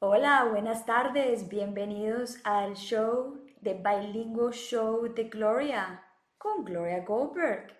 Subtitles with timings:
[0.00, 6.04] Hola, buenas tardes, bienvenidos al show de Bilingual Show de Gloria
[6.36, 7.74] con Gloria Goldberg.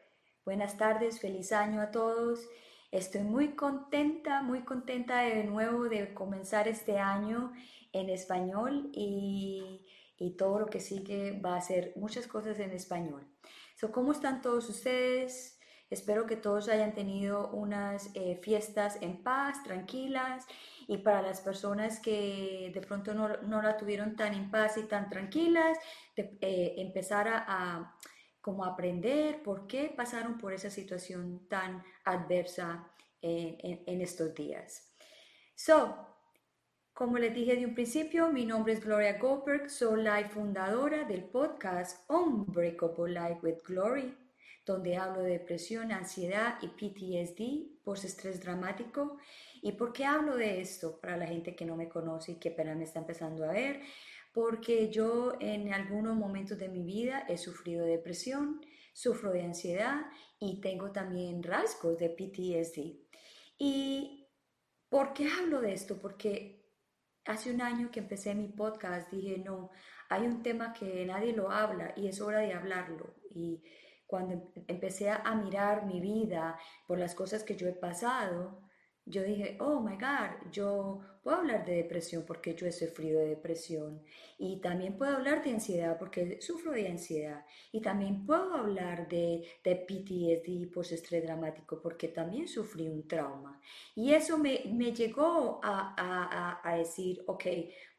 [0.47, 2.49] Buenas tardes, feliz año a todos.
[2.91, 7.53] Estoy muy contenta, muy contenta de nuevo de comenzar este año
[7.93, 9.87] en español y,
[10.39, 13.34] todo lo que sigue va a ser muchas cosas en español.
[13.75, 15.59] So, ¿Cómo están todos ustedes?
[15.91, 20.47] Espero que todos hayan tenido unas eh, fiestas en paz, tranquilas
[20.87, 25.09] y para las personas que de pronto no, la tuvieron tan en paz y tan
[25.09, 25.79] tranquilas,
[26.17, 27.97] eh, empezar a,
[28.41, 32.91] como aprender por qué pasaron por esa situación tan adversa
[33.23, 34.95] en, estos días.
[35.55, 36.14] So,
[36.95, 41.25] como les dije de un principio, mi nombre es Gloria Goldberg, soy la fundadora del
[41.25, 44.15] podcast Unbreakable Life with Glory
[44.67, 49.19] donde hablo de depresión, ansiedad y PTSD, post-estrés dramático.
[49.61, 52.51] ¿Y por qué hablo de esto para la gente que no me conoce y que
[52.51, 53.81] apenas me está empezando a ver?
[54.33, 58.61] Porque yo en algunos momentos de mi vida he sufrido depresión,
[58.93, 60.07] sufro de ansiedad
[60.41, 63.05] y tengo también rasgos de PTSD.
[63.59, 64.29] ¿Y
[64.89, 66.01] por qué hablo de esto?
[66.01, 66.64] Porque
[67.27, 69.71] hace un año que empecé mi podcast dije, no,
[70.09, 73.15] hay un tema que nadie lo habla y es hora de hablarlo.
[73.31, 73.63] Y
[74.07, 78.61] cuando em-, empecé a mirar mi vida por las cosas que yo he pasado,
[79.07, 83.31] yo dije, oh my God, yo puedo hablar de depresión porque yo he sufrido de
[83.31, 84.03] depresión.
[84.39, 87.45] Y también puedo hablar de ansiedad porque sufro de ansiedad.
[87.73, 93.61] Y también puedo hablar de, de PTSD, post-estrés dramático, porque también sufrí un trauma.
[93.97, 97.47] Y eso me, me llegó a, a, a, decir, ok,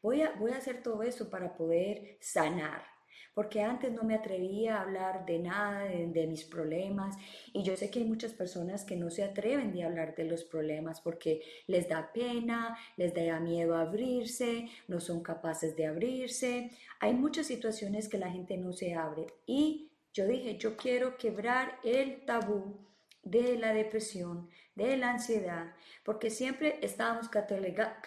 [0.00, 2.95] voy a, voy a hacer todo eso para poder sanar
[3.36, 7.16] porque antes no me atrevía a hablar de nada, de, mis problemas,
[7.52, 10.42] y yo sé que hay muchas personas que no se atreven de hablar de los
[10.42, 16.70] problemas porque les da pena, les da miedo abrirse, no son capaces de abrirse.
[16.98, 21.78] Hay muchas situaciones que la gente no se abre y yo dije, yo quiero quebrar
[21.84, 22.78] el tabú
[23.22, 25.74] de la depresión, de la ansiedad,
[26.04, 27.98] porque siempre estábamos catalogados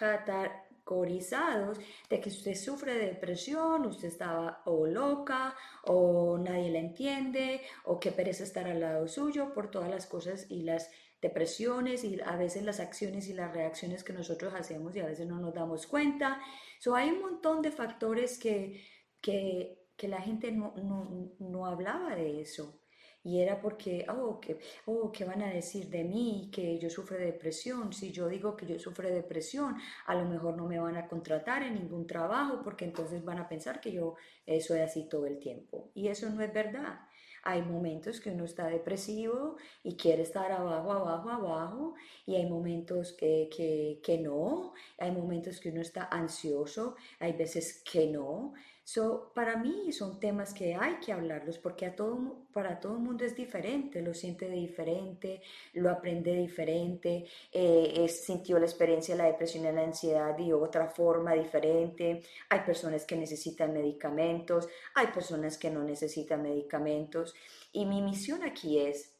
[2.08, 8.00] de que usted sufre de depresión, usted estaba o loca o nadie la entiende o
[8.00, 10.90] que perece estar al lado suyo por todas las cosas y las
[11.22, 15.28] depresiones y a veces las acciones y las reacciones que nosotros hacemos y a veces
[15.28, 16.40] no nos damos cuenta.
[16.80, 18.82] So, hay un montón de factores que,
[19.20, 22.79] que, que la gente no, no, no hablaba de eso
[23.22, 26.50] y era porque, oh ¿qué, oh, ¿qué van a decir de mí?
[26.52, 27.92] Que yo sufro de depresión.
[27.92, 29.76] Si yo digo que yo sufro de depresión,
[30.06, 33.48] a lo mejor no me van a contratar en ningún trabajo porque entonces van a
[33.48, 34.14] pensar que yo
[34.60, 35.90] soy así todo el tiempo.
[35.94, 37.00] Y eso no es verdad.
[37.42, 41.94] Hay momentos que uno está depresivo y quiere estar abajo, abajo, abajo,
[42.26, 47.82] y hay momentos que, que, que no, hay momentos que uno está ansioso, hay veces
[47.90, 48.52] que no.
[48.92, 52.98] So, para mí son temas que hay que hablarlos porque a todo, para todo el
[52.98, 55.42] mundo es diferente, lo siente diferente,
[55.74, 60.88] lo aprende diferente, eh, sintió la experiencia de la depresión y la ansiedad de otra
[60.88, 62.24] forma diferente.
[62.48, 67.32] Hay personas que necesitan medicamentos, hay personas que no necesitan medicamentos.
[67.72, 69.14] Y mi misión aquí es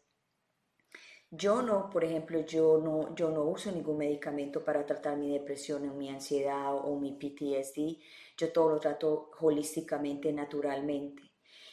[1.33, 5.89] yo no, por ejemplo, yo no, yo no uso ningún medicamento para tratar mi depresión
[5.89, 7.99] o mi ansiedad o mi PTSD.
[8.41, 11.23] Yo todo lo trato holísticamente, naturalmente.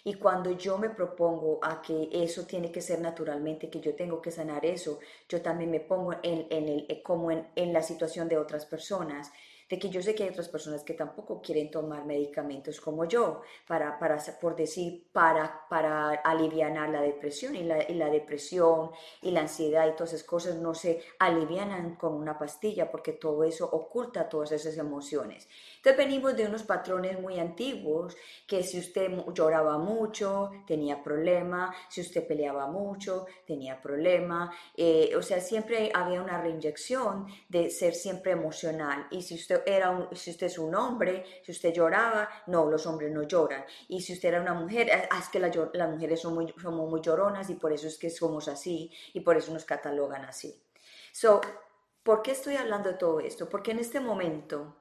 [0.03, 4.21] Y cuando yo me propongo a que eso tiene que ser naturalmente, que yo tengo
[4.21, 8.27] que sanar eso, yo también me pongo en, en el, como en, en la situación
[8.27, 9.31] de otras personas
[9.69, 13.41] de que yo sé que hay otras personas que tampoco quieren tomar medicamentos como yo,
[13.67, 18.91] para, para por decir, para, para aliviar la depresión y la, y la depresión
[19.21, 23.43] y la ansiedad y todas esas cosas no se alivianan con una pastilla porque todo
[23.43, 25.47] eso oculta todas esas emociones.
[25.77, 28.15] Entonces venimos de unos patrones muy antiguos
[28.45, 35.21] que si usted lloraba mucho, tenía problema, si usted peleaba mucho, tenía problema, eh, o
[35.21, 40.47] sea, siempre había una reinyección de ser siempre emocional y si usted era si usted
[40.47, 43.65] es un hombre, si usted lloraba, no, los hombres no lloran.
[43.87, 47.01] Y si usted era una mujer, ah, es que las mujeres son muy, somos muy
[47.01, 50.61] lloronas y por eso es que somos así y por eso nos catalogan así.
[51.11, 51.41] So,
[52.03, 53.49] ¿por qué estoy hablando de todo esto?
[53.49, 54.75] Porque en este momento,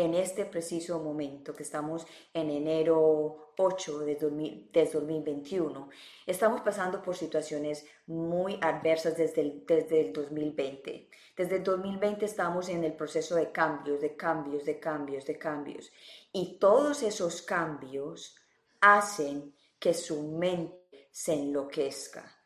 [0.00, 5.88] en este preciso momento que estamos en enero 8 de, 2021,
[6.26, 11.10] estamos pasando por situaciones muy adversas desde el, desde el 2020.
[11.36, 15.92] Desde el 2020 estamos en el proceso de cambios, de cambios, de cambios, de cambios.
[16.32, 18.36] Y todos esos cambios
[18.80, 22.39] hacen que su mente se enloquezca.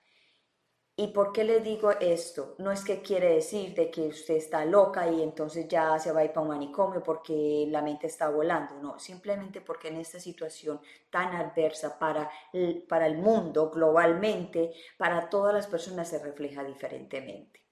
[0.97, 2.55] ¿Y por qué le digo esto?
[2.59, 6.21] No es que quiere decir de que usted está loca y entonces ya se va
[6.21, 10.21] a ir para un manicomio porque la mente está volando, no, simplemente porque en esta
[10.21, 10.81] situación
[11.11, 17.65] tan adversa para el, para el mundo globalmente, para todas las personas se refleja diferentemente.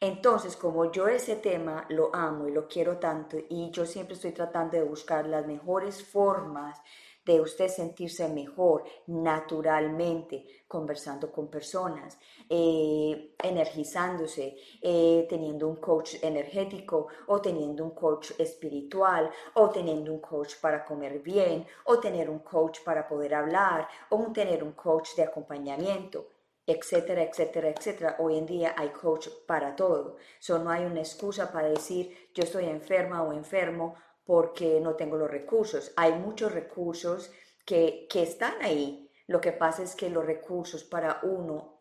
[0.00, 4.32] Entonces, como yo ese tema lo amo y lo quiero tanto y yo siempre estoy
[4.32, 6.80] tratando de buscar las mejores formas
[7.24, 12.18] de usted sentirse mejor naturalmente, conversando con personas,
[12.48, 20.20] eh, energizándose, eh, teniendo un coach energético o teniendo un coach espiritual o teniendo un
[20.20, 25.14] coach para comer bien o tener un coach para poder hablar o tener un coach
[25.16, 26.26] de acompañamiento
[26.66, 28.16] etcétera, etcétera, etcétera.
[28.20, 30.16] Hoy en día hay coach para todo.
[30.38, 33.96] So, no hay una excusa para decir yo estoy enferma o enfermo
[34.30, 35.92] porque no tengo los recursos.
[35.96, 37.32] Hay muchos recursos
[37.66, 39.10] que, están ahí.
[39.26, 41.80] Lo que pasa es que los recursos para uno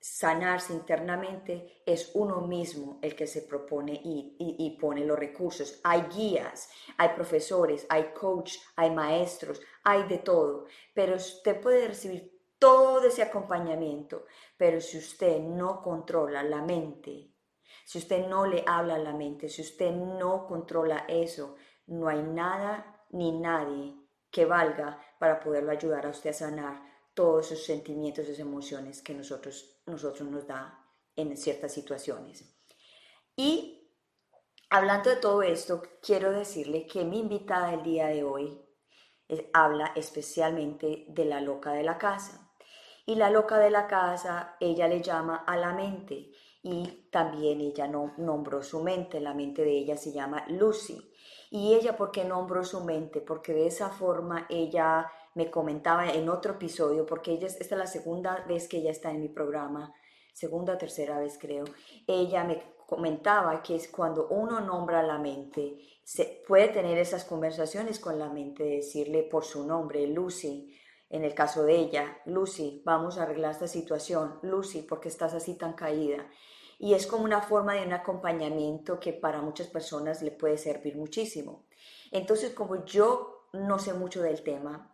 [0.00, 5.80] sanarse internamente es uno mismo el que se propone y, y, pone los recursos.
[5.84, 10.64] Hay guías, hay profesores, hay coach, hay maestros, hay de todo,
[10.94, 14.24] pero usted puede recibir todo ese acompañamiento,
[14.56, 17.34] pero si usted no controla la mente,
[17.84, 21.56] si usted no le habla a la mente, si usted no controla eso,
[21.86, 23.94] no hay nada ni nadie
[24.30, 26.82] que valga para poderlo ayudar a usted a sanar
[27.14, 30.82] todos esos sentimientos, esas emociones que nosotros, nosotros nos da
[31.14, 32.44] en ciertas situaciones.
[33.36, 33.90] Y
[34.70, 38.58] hablando de todo esto, quiero decirle que mi invitada el día de hoy
[39.52, 42.50] habla especialmente de la loca de la casa.
[43.04, 46.30] Y la loca de la casa, ella le llama a la mente
[46.62, 51.11] y también ella no, nombró su mente, la mente de ella se llama Lucy.
[51.54, 53.20] Y ella, ¿por qué nombró su mente?
[53.20, 57.86] Porque de esa forma ella me comentaba en otro episodio, porque ella, esta es la
[57.86, 59.92] segunda vez que ella está en mi programa,
[60.32, 61.64] segunda tercera vez creo,
[62.06, 68.00] ella me comentaba que es cuando uno nombra la mente, se puede tener esas conversaciones
[68.00, 70.74] con la mente, decirle por su nombre, Lucy,
[71.10, 75.58] en el caso de ella, Lucy, vamos a arreglar esta situación, Lucy, porque estás así
[75.58, 76.26] tan caída?
[76.82, 80.96] Y es como una forma de un acompañamiento que para muchas personas le puede servir
[80.96, 81.62] muchísimo.
[82.10, 84.92] Entonces, como yo no sé mucho del tema,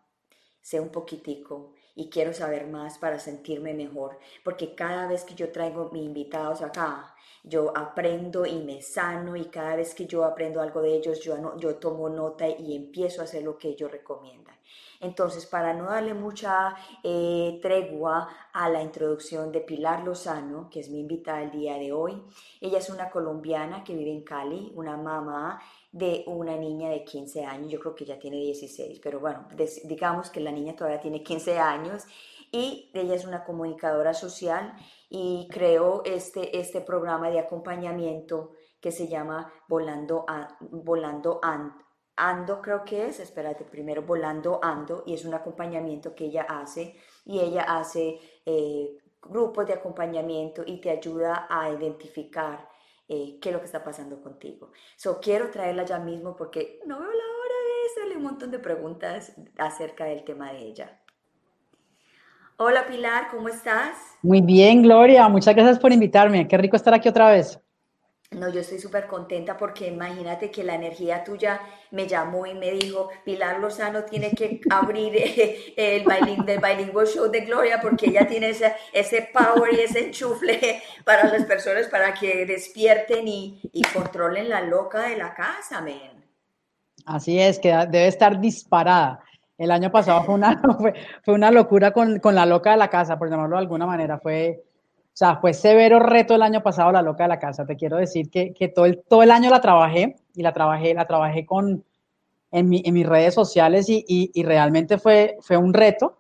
[0.61, 5.50] sé un poquitico y quiero saber más para sentirme mejor, porque cada vez que yo
[5.50, 10.61] traigo mis invitados acá, yo aprendo y me sano y cada vez que yo aprendo
[10.61, 14.57] algo de ellos, yo, yo tomo nota y empiezo a hacer lo que ellos recomiendan.
[15.00, 16.74] Entonces, para no darle mucha
[17.04, 21.92] eh, tregua a la introducción de Pilar Lozano, que es mi invitada el día de
[21.92, 22.20] hoy,
[22.60, 25.60] ella es una colombiana que vive en Cali, una mamá
[25.92, 29.46] de una niña de 15 años, yo creo que ya tiene 16, pero bueno,
[29.84, 32.04] digamos que la niña todavía tiene 15 años
[32.50, 34.74] y ella es una comunicadora social
[35.08, 40.24] y creó este, este programa de acompañamiento que se llama Volando,
[40.60, 41.40] Volando
[42.18, 46.96] Ando, creo que es, espérate, primero Volando Ando, y es un acompañamiento que ella hace,
[47.24, 52.68] y ella hace eh, grupos de acompañamiento y te ayuda a identificar
[53.08, 54.72] eh, qué es lo que está pasando contigo.
[54.96, 58.58] So, quiero traerla ya mismo porque no veo la hora de hacerle un montón de
[58.58, 61.00] preguntas acerca del tema de ella.
[62.58, 63.96] Hola Pilar, ¿cómo estás?
[64.20, 66.48] Muy bien, Gloria, muchas gracias por invitarme.
[66.48, 67.60] Qué rico estar aquí otra vez.
[68.30, 72.73] No, yo estoy súper contenta porque imagínate que la energía tuya me llamó y me
[72.73, 76.04] dijo, Pilar Lozano tiene que abrir eh, el
[76.44, 81.25] del Bilingual Show de Gloria porque ella tiene ese, ese power y ese enchufle para
[81.25, 86.23] las personas para que despierten y, y controlen la loca de la casa, men.
[87.06, 89.25] Así es, que debe estar disparada.
[89.56, 90.61] El año pasado fue una,
[91.25, 94.18] fue, una locura con, con, la loca de la casa, por llamarlo de alguna manera.
[94.18, 94.62] Fue,
[95.18, 97.66] sea, fue severo reto el año pasado la loca de la casa.
[97.66, 100.94] Te quiero decir que, que todo, el, todo el año la trabajé y la trabajé,
[100.94, 101.84] la trabajé con,
[102.52, 106.18] en, mi, en mis redes sociales y, y, realmente fue, fue un reto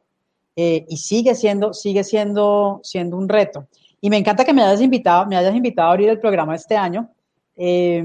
[0.56, 3.68] eh, y sigue siendo, sigue siendo, siendo un reto.
[4.00, 6.76] Y me encanta que me hayas invitado, me hayas invitado a abrir el programa este
[6.76, 7.08] año.
[7.56, 8.04] Eh,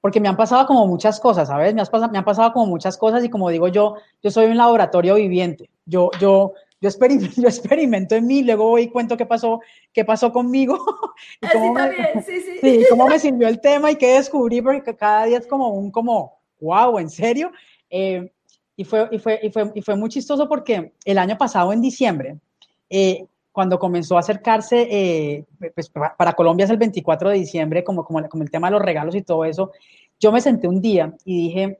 [0.00, 1.74] porque me han pasado como muchas cosas, ¿sabes?
[1.74, 4.46] Me, has pasado, me han pasado como muchas cosas y como digo yo, yo soy
[4.46, 5.70] un laboratorio viviente.
[5.84, 9.60] Yo, yo, yo, experimento, yo experimento en mí, luego voy y cuento qué pasó,
[9.92, 10.78] qué pasó conmigo.
[11.40, 11.90] y cómo me,
[12.26, 12.58] sí, sí.
[12.60, 15.90] sí, cómo me sirvió el tema y qué descubrí, porque cada día es como un,
[15.90, 17.50] como, wow, ¿en serio?
[17.90, 18.30] Eh,
[18.76, 21.80] y, fue, y, fue, y, fue, y fue muy chistoso porque el año pasado, en
[21.80, 22.36] diciembre,
[22.90, 28.04] eh, cuando comenzó a acercarse, eh, pues para Colombia es el 24 de diciembre, como,
[28.04, 29.72] como, como, el tema de los regalos y todo eso,
[30.20, 31.78] yo me senté un día y dije,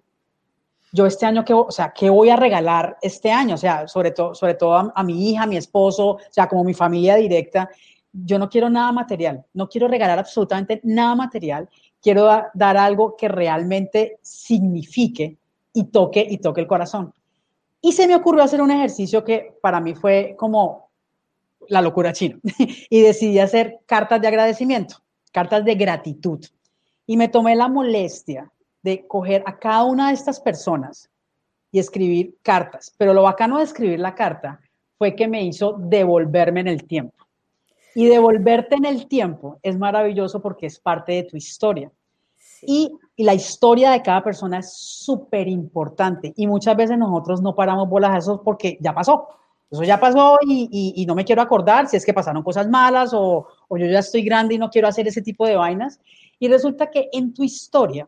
[0.96, 3.56] yo este año, ¿qué, o sea, ¿qué voy a regalar este año?
[3.56, 6.64] O sea, sobre todo, sobre todo a, mi hija, a mi esposo, o sea, como
[6.64, 7.68] mi familia directa.
[8.12, 11.68] Yo no quiero nada material, no quiero regalar absolutamente nada material.
[12.00, 15.36] Quiero da- dar algo que realmente signifique
[15.74, 17.12] y toque y toque el corazón.
[17.82, 20.88] Y se me ocurrió hacer un ejercicio que para mí fue como
[21.68, 22.38] la locura china.
[22.88, 24.96] y decidí hacer cartas de agradecimiento,
[25.30, 26.42] cartas de gratitud.
[27.06, 28.50] Y me tomé la molestia
[28.86, 31.10] de coger a cada una de estas personas
[31.72, 32.94] y escribir cartas.
[32.96, 34.60] Pero lo bacano de escribir la carta
[34.96, 37.26] fue que me hizo devolverme en el tiempo.
[37.96, 41.90] Y devolverte en el tiempo es maravilloso porque es parte de tu historia.
[42.38, 42.66] Sí.
[42.68, 46.32] Y, y la historia de cada persona es súper importante.
[46.36, 49.26] Y muchas veces nosotros no paramos bolas a eso porque ya pasó.
[49.68, 52.68] Eso ya pasó y, y- y no me quiero acordar si es que pasaron cosas
[52.68, 55.98] malas o, o yo ya estoy grande y no quiero hacer ese tipo de vainas.
[56.38, 58.06] Y resulta que en tu historia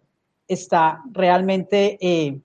[0.48, 2.40] está realmente eh,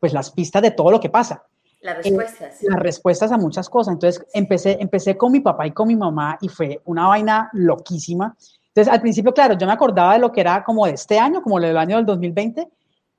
[0.00, 1.42] pues las pistas de todo lo que pasa
[1.80, 2.62] Las respuestas.
[2.62, 3.94] las respuestas a muchas cosas.
[3.94, 8.36] Entonces empecé, empecé con mi papá y con mi mamá y fue una vaina loquísima.
[8.68, 11.42] Entonces al principio, claro, yo me acordaba de lo que era como de este año,
[11.42, 12.68] como del año del 2020,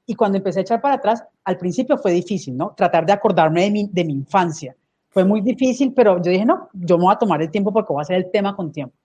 [0.05, 2.74] y cuando empecé a echar para atrás, al principio fue difícil, ¿no?
[2.75, 4.75] Tratar de acordarme de mi, de mi infancia.
[5.10, 7.93] Fue muy difícil, pero yo dije, no, yo me voy a tomar el tiempo porque
[7.93, 8.96] voy a hacer el tema con tiempo.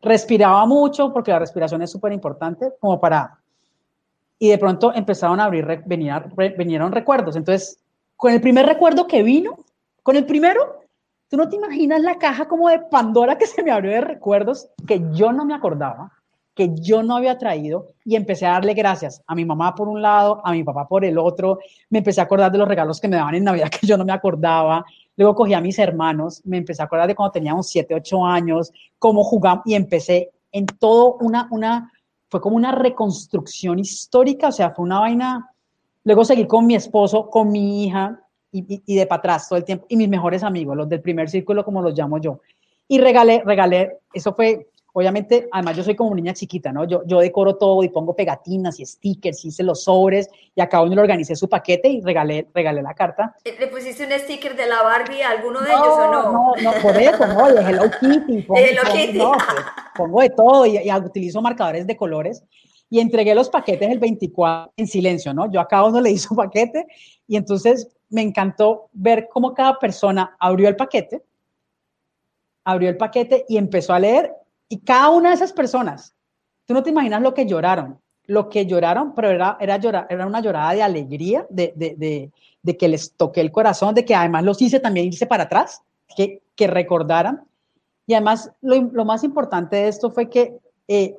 [0.00, 3.38] Respiraba mucho porque la respiración es súper importante, como para...
[4.38, 5.82] Y de pronto empezaron a abrir, re-
[6.56, 7.36] vinieron recuerdos.
[7.36, 7.78] Entonces,
[8.16, 9.58] con el primer recuerdo que vino,
[10.02, 10.80] con el primero,
[11.28, 14.68] tú no te imaginas la caja como de Pandora que se me abrió de recuerdos
[14.86, 16.12] que yo no me acordaba,
[16.54, 20.00] que yo no había traído y empecé a darle gracias a mi mamá por un
[20.00, 21.58] lado, a mi papá por el otro,
[21.90, 24.04] me empecé a acordar de los regalos que me daban en Navidad que yo no
[24.04, 24.84] me acordaba,
[25.16, 28.72] luego cogí a mis hermanos, me empecé a acordar de cuando teníamos 7, 8 años,
[28.98, 31.92] cómo jugamos y empecé en todo una, una,
[32.36, 35.50] fue como una reconstrucción histórica, o sea, fue una vaina,
[36.04, 38.20] luego seguí con mi esposo, con mi hija,
[38.52, 41.30] y, y, de para atrás todo el tiempo, y mis mejores amigos, los del primer
[41.30, 42.40] círculo, como los llamo yo.
[42.88, 46.84] Y regalé, regalé, eso fue, obviamente, además yo soy como niña chiquita, ¿no?
[46.84, 50.84] Yo, yo decoro todo y pongo pegatinas y stickers, hice los sobres, y a cada
[50.84, 53.36] uno le organicé su paquete y regalé, regalé la carta.
[53.44, 56.32] ¿Le pusiste un sticker de la Barbie a alguno de ellos o no?
[56.32, 58.42] No, no, por eso, no, de Hello Kitty.
[58.42, 59.18] Pongo, De Hello pongo- Kitty.
[59.18, 62.42] no, pues, pongo de todo y, y utilizo marcadores de colores.
[62.88, 65.50] Y entregué los paquetes el 24 en silencio, ¿no?
[65.52, 66.86] Yo a cada uno le hice un paquete
[67.26, 71.22] y entonces me encantó ver cómo cada persona abrió el paquete,
[72.64, 74.32] abrió el paquete y empezó a leer.
[74.68, 76.14] Y cada una de esas personas,
[76.64, 80.72] tú no te imaginas lo que lloraron, lo que lloraron, pero era, era, una llorada
[80.72, 82.30] de alegría, de, de,
[82.62, 85.82] de, que les toqué el corazón, de que además los hice también irse para atrás,
[86.16, 87.44] que, que recordaran.
[88.06, 90.56] Y además, lo, lo, más importante de esto fue que
[90.88, 91.16] eh,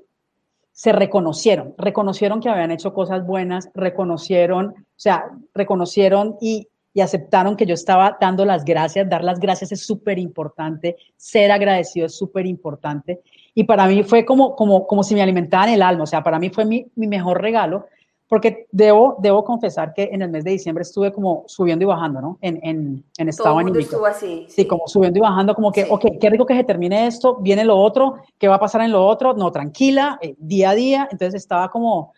[0.72, 7.56] se reconocieron, reconocieron que habían hecho cosas buenas, reconocieron, o sea, reconocieron y, y aceptaron
[7.56, 9.10] que yo estaba dando las gracias.
[9.10, 13.22] Dar las gracias es súper importante, ser agradecido es súper importante.
[13.60, 16.38] Y para mí fue como, como, como si me alimentaban el alma, o sea, para
[16.38, 17.88] mí fue mi, mi mejor regalo,
[18.28, 22.22] porque debo, debo confesar que en el mes de diciembre estuve como subiendo y bajando,
[22.22, 22.38] ¿no?
[22.42, 23.80] En, en, en estado Todo anímico.
[23.80, 24.46] estuvo así.
[24.48, 25.90] Sí, como subiendo y bajando, como que, Sí.
[25.92, 28.92] ok, qué rico que se termine esto, viene lo otro, ¿qué va a pasar en
[28.92, 29.34] lo otro?
[29.34, 31.08] No, tranquila, eh, día a día.
[31.12, 32.14] Entonces estaba como,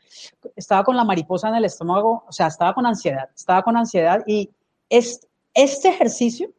[0.57, 4.23] estaba con la mariposa en el estómago, o sea, estaba con ansiedad, estaba con ansiedad
[4.27, 4.49] y
[4.89, 6.49] es, este ejercicio,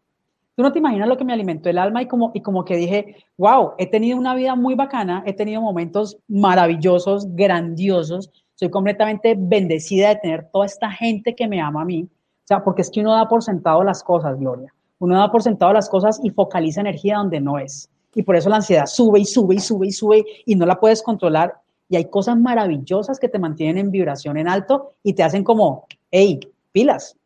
[0.60, 2.76] tú no te imaginas lo que me alimentó el alma y como, y como que
[2.76, 9.34] dije, wow, he tenido una vida muy bacana, he tenido momentos maravillosos, grandiosos, soy completamente
[9.38, 12.90] bendecida de tener toda esta gente que me ama a mí, o sea, porque es
[12.90, 14.70] que uno da por sentado las cosas, Gloria.
[14.98, 17.88] Uno da por sentado las cosas y focaliza energía donde no es.
[18.14, 20.78] Y por eso la ansiedad sube y sube y sube y sube y no la
[20.78, 21.54] puedes controlar.
[21.88, 25.86] Y hay cosas maravillosas que te mantienen en vibración en alto y te hacen como,
[26.10, 26.38] hey,
[26.70, 27.16] pilas.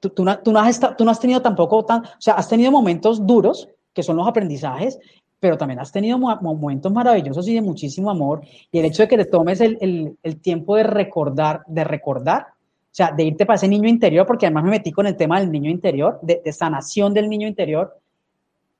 [0.00, 2.48] Tú, tú, no, tú, no has tú no has tenido tampoco tan, o sea, has
[2.48, 4.98] tenido momentos duros, que son los aprendizajes,
[5.40, 8.42] pero también has tenido mo momentos maravillosos y de muchísimo amor.
[8.70, 12.46] Y el hecho de que te tomes el, el, el tiempo de recordar, de recordar,
[12.52, 15.40] o sea, de irte para ese niño interior, porque además me metí con el tema
[15.40, 17.98] del niño interior, de, de sanación del niño interior,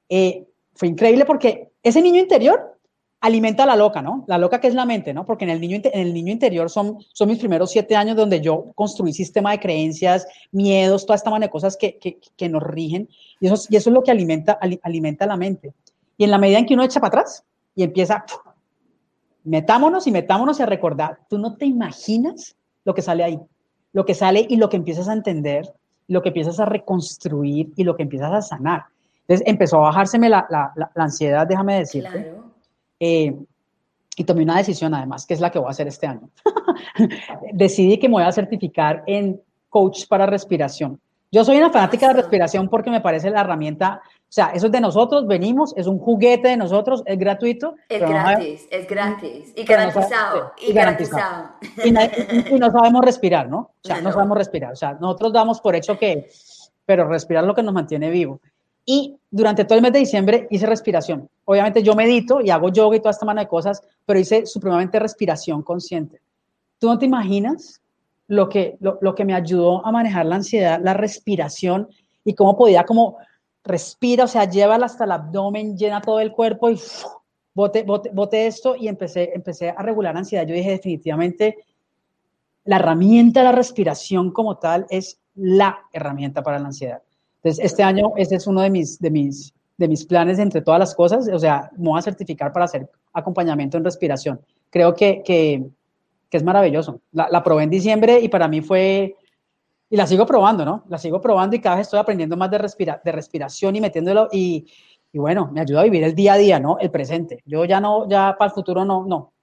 [0.08, 0.44] eh,
[0.74, 2.71] fue increíble porque ese niño interior
[3.22, 4.24] alimenta a la loca, ¿no?
[4.26, 5.24] La loca que es la mente, ¿no?
[5.24, 8.40] Porque en el niño, en el niño interior son, son mis primeros siete años donde
[8.40, 13.08] yo construí sistema de creencias, miedos, toda esta manera de cosas que, que, nos rigen.
[13.38, 15.72] Y eso, y eso es lo que alimenta, alimenta la mente.
[16.18, 17.44] Y en la medida en que uno echa para atrás
[17.76, 18.24] y empieza,
[19.44, 23.38] metámonos y metámonos a recordar, tú no te imaginas lo que sale ahí,
[23.92, 25.72] lo que sale y lo que empiezas a entender,
[26.08, 28.82] lo que empiezas a reconstruir y lo que empiezas a sanar.
[29.20, 32.10] Entonces empezó a bajárseme la, la, la, la ansiedad, déjame decirte.
[32.10, 32.51] Claro.
[33.04, 33.34] Eh,
[34.16, 36.30] y tomé una decisión además, que es la que voy a hacer este año.
[37.52, 41.00] Decidí que me voy a certificar en coach para respiración.
[41.32, 44.72] Yo soy una fanática de respiración porque me parece la herramienta, o sea, eso es
[44.72, 47.74] de nosotros, venimos, es un juguete de nosotros, es gratuito.
[47.88, 50.52] Es gratis, es gratis y garantizado.
[50.58, 51.48] y, garantizado.
[51.84, 53.58] Y, no sabemos respirar, ¿no?
[53.58, 54.72] O sea, no, sabemos respirar.
[54.74, 56.28] O sea, nosotros damos por hecho que,
[56.86, 58.40] pero respirar es lo que nos mantiene vivo.
[58.84, 61.28] Y durante todo el mes de diciembre hice respiración.
[61.44, 64.98] Obviamente yo medito y hago yoga y toda esta mano de cosas, pero hice supremamente
[64.98, 66.20] respiración consciente.
[66.78, 67.80] ¿Tú no te imaginas
[68.26, 71.88] lo que, lo, que me ayudó a manejar la ansiedad, la respiración
[72.24, 73.18] y cómo podía como
[73.64, 76.80] respira, o sea, llévala hasta el abdomen, llena todo el cuerpo y
[77.54, 80.46] bote, bote, esto y empecé, empecé a regular ansiedad.
[80.46, 81.58] Yo dije definitivamente,
[82.64, 87.02] la herramienta de la respiración como tal es la herramienta para la ansiedad.
[87.42, 90.78] Entonces, este año ese es uno de mis, de mis, de mis planes entre todas
[90.78, 94.40] las cosas, o sea, me voy a certificar para hacer acompañamiento en respiración.
[94.70, 95.66] Creo que, que
[96.32, 97.02] que es maravilloso.
[97.12, 99.16] La, probé en diciembre y para mí fue,
[99.90, 100.82] y la sigo probando, ¿no?
[100.88, 104.28] La sigo probando y cada vez estoy aprendiendo más de, respira, de respiración y metiéndolo
[104.32, 104.66] y,
[105.12, 106.78] y bueno, me ayuda a vivir el día a día, ¿no?
[106.78, 107.42] El presente.
[107.44, 109.34] Yo ya no, ya para el futuro no, no,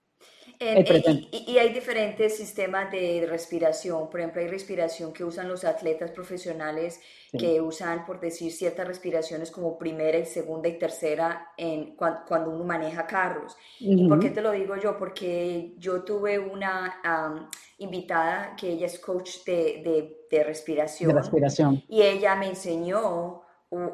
[0.62, 4.10] y, hay diferentes sistemas de respiración.
[4.10, 7.00] Por ejemplo, hay respiración que usan los atletas profesionales
[7.38, 12.66] que usan, por decir, ciertas respiraciones como primera y segunda y tercera en, cuando, uno
[12.66, 13.56] maneja carros.
[13.80, 14.98] ¿Y por qué te lo digo yo?
[14.98, 21.14] Porque yo tuve una invitada que ella es coach de, de, respiración.
[21.14, 21.84] De respiración.
[21.88, 23.44] Y ella me enseñó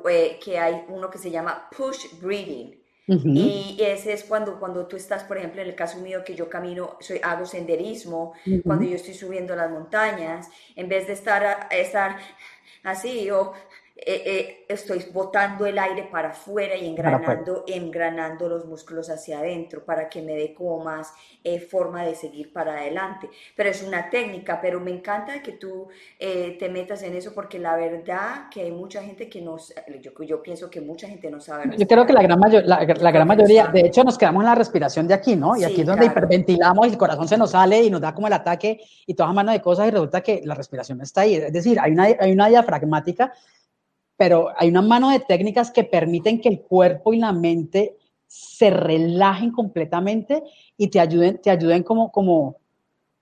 [0.09, 4.95] eh, que hay uno que se llama push breathing y ese es cuando, cuando tú
[4.95, 8.33] estás, por ejemplo, en el caso mío que yo camino, soy, hago senderismo,
[8.63, 12.17] cuando yo estoy subiendo las montañas, en vez de estar, estar
[12.83, 13.53] así o
[14.07, 19.83] eh, eh, estoy botando el aire para afuera y engranando, engranando los músculos hacia adentro
[19.83, 21.11] para que me dé como más
[21.43, 23.27] eh, forma de seguir para adelante.
[23.55, 25.87] Pero es una técnica, pero me encanta que tú
[26.19, 29.57] te metas en eso porque la verdad que hay mucha gente que no,
[29.99, 31.75] yo, yo pienso que mucha gente no sabe.
[31.75, 34.55] Yo creo que la gran, mayor, la, gran mayoría, de hecho nos quedamos en la
[34.55, 35.57] respiración de aquí, ¿no?
[35.57, 38.27] Y aquí es donde hiperventilamos y el corazón se nos sale y nos da como
[38.27, 41.35] el ataque y toda mano de cosas y resulta que la respiración está ahí.
[41.35, 43.33] Es decir, hay una, hay una diafragmática
[44.17, 47.97] pero hay una mano de técnicas que permiten que el cuerpo y la mente
[48.27, 50.43] se relajen completamente
[50.77, 52.57] y te ayuden, te ayuden como, como,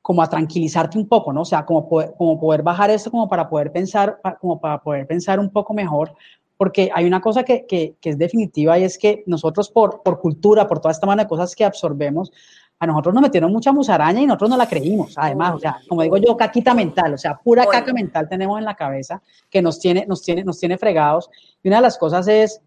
[0.01, 1.41] como a tranquilizarte un poco, ¿no?
[1.41, 5.08] O sea, como poder, como poder bajar eso como para poder pensar, como para poder
[5.08, 6.13] pensar un poco mejor,
[6.58, 10.19] porque hay una cosa que, que, que es definitiva y es que nosotros por, por
[10.19, 12.32] cultura, por toda esta mano de cosas que absorbemos,
[12.79, 16.01] a nosotros nos metieron mucha musaraña y nosotros no la creímos, además, o sea, como
[16.01, 19.79] digo yo, caquita mental, o sea, pura caca mental tenemos en la cabeza que nos
[19.79, 21.29] tiene, nos tiene, nos tiene fregados.
[21.62, 22.62] Y una de las cosas es,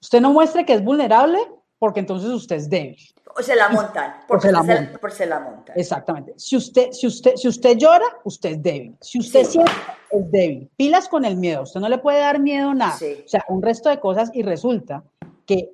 [0.00, 1.38] usted no muestre que es vulnerable
[1.78, 2.98] porque entonces usted es débil.
[3.36, 4.98] O se la montan, porque se la, montan.
[5.00, 5.78] Por se la montan.
[5.78, 6.34] Exactamente.
[6.36, 8.96] Si usted, si, usted, si usted llora, usted es débil.
[9.00, 9.70] Si usted siente,
[10.10, 10.70] es débil.
[10.76, 11.62] Pilas con el miedo.
[11.62, 12.94] Usted no le puede dar miedo a nada.
[12.94, 15.04] O sea, un resto de cosas y resulta
[15.46, 15.70] que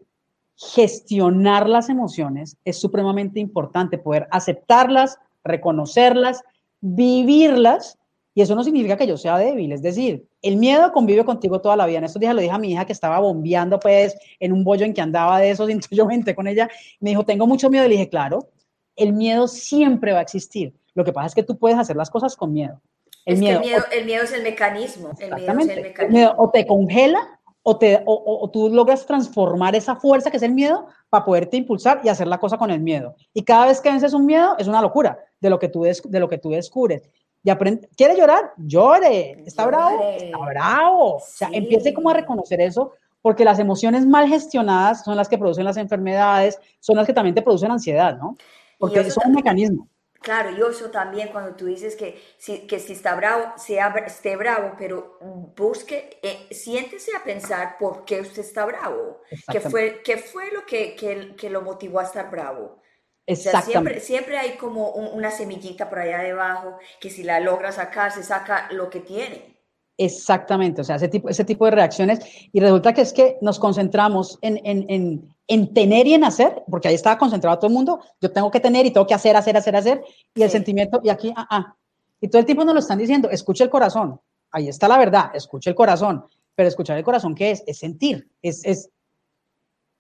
[0.57, 6.43] gestionar las emociones es supremamente importante, poder aceptarlas, reconocerlas,
[6.81, 7.99] vivirlas,
[8.35, 11.77] y eso no significa que yo sea débil, es decir, el miedo convive contigo toda
[11.77, 11.99] la vida.
[11.99, 14.85] En estos días lo dije a mi hija que estaba bombeando pues en un bollo
[14.85, 16.69] en que andaba de esos, entonces yo me con ella,
[17.01, 18.49] me dijo, tengo mucho miedo, le dije, claro,
[18.97, 22.11] el miedo siempre va a existir, lo que pasa es que tú puedes hacer las
[22.11, 22.81] cosas con miedo.
[23.25, 25.13] El, miedo, el miedo, es el mecanismo.
[25.19, 26.35] El miedo es el mecanismo.
[26.37, 27.34] o te congela
[27.67, 32.03] o, te, o, tú logras transformar esa fuerza que es el miedo para poderte impulsar
[32.05, 33.17] y hacer la cosa con el miedo.
[33.33, 36.21] Y cada vez que vences un miedo es una locura de lo que tú, de
[36.21, 37.11] lo que tú descubres.
[37.43, 38.53] Y aprende, ¿quiere llorar?
[38.59, 39.43] Llore.
[39.47, 39.99] ¿Está bravo?
[40.19, 41.15] Está bravo.
[41.17, 45.39] O sea, empiece como a reconocer eso, porque las emociones mal gestionadas son las que
[45.39, 48.37] producen las enfermedades, son las que también te producen ansiedad, ¿no?
[48.79, 49.89] Porque es un mecanismo.
[50.25, 54.37] Claro, y eso también cuando tú dices que si, que si está bravo, sea, esté
[54.37, 55.19] bravo, pero
[55.55, 59.21] busque, eh, siéntese a pensar por qué usted está bravo,
[59.53, 62.81] qué fue, qué fue lo que, que, que lo motivó a estar bravo.
[63.27, 68.23] siempre, siempre hay como una semillita por allá debajo que si la logra sacar, se
[68.23, 69.54] saca lo que tiene.
[69.97, 72.19] Exactamente, o sea, ese tipo, ese tipo de reacciones.
[72.53, 76.65] Y resulta que es que nos concentramos en, en, en, en, tener y en hacer,
[76.69, 78.01] porque ahí estaba concentrado todo el mundo.
[78.21, 80.05] Yo tengo que tener y tengo que hacer, hacer, hacer, hacer.
[80.35, 81.77] Y el sentimiento, y aquí, ah, ah.
[82.21, 84.21] Y todo el tiempo nos lo están diciendo, escucha el corazón.
[84.51, 86.25] Ahí está la verdad, escucha el corazón.
[86.57, 87.63] Pero escuchar el corazón, ¿qué es?
[87.67, 88.29] Es sentir.
[88.43, 88.91] Es, es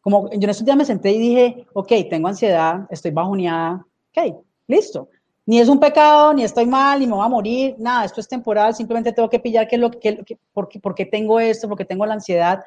[0.00, 3.86] como yo en estos días me senté y dije, ok, tengo ansiedad, estoy bajoneada.
[4.10, 5.08] Ok, listo
[5.46, 8.28] ni es un pecado, ni estoy mal, ni me voy a morir, nada, esto es
[8.28, 12.06] temporal, simplemente tengo que pillar qué es lo que, por, qué tengo esto, porque tengo
[12.06, 12.64] la ansiedad,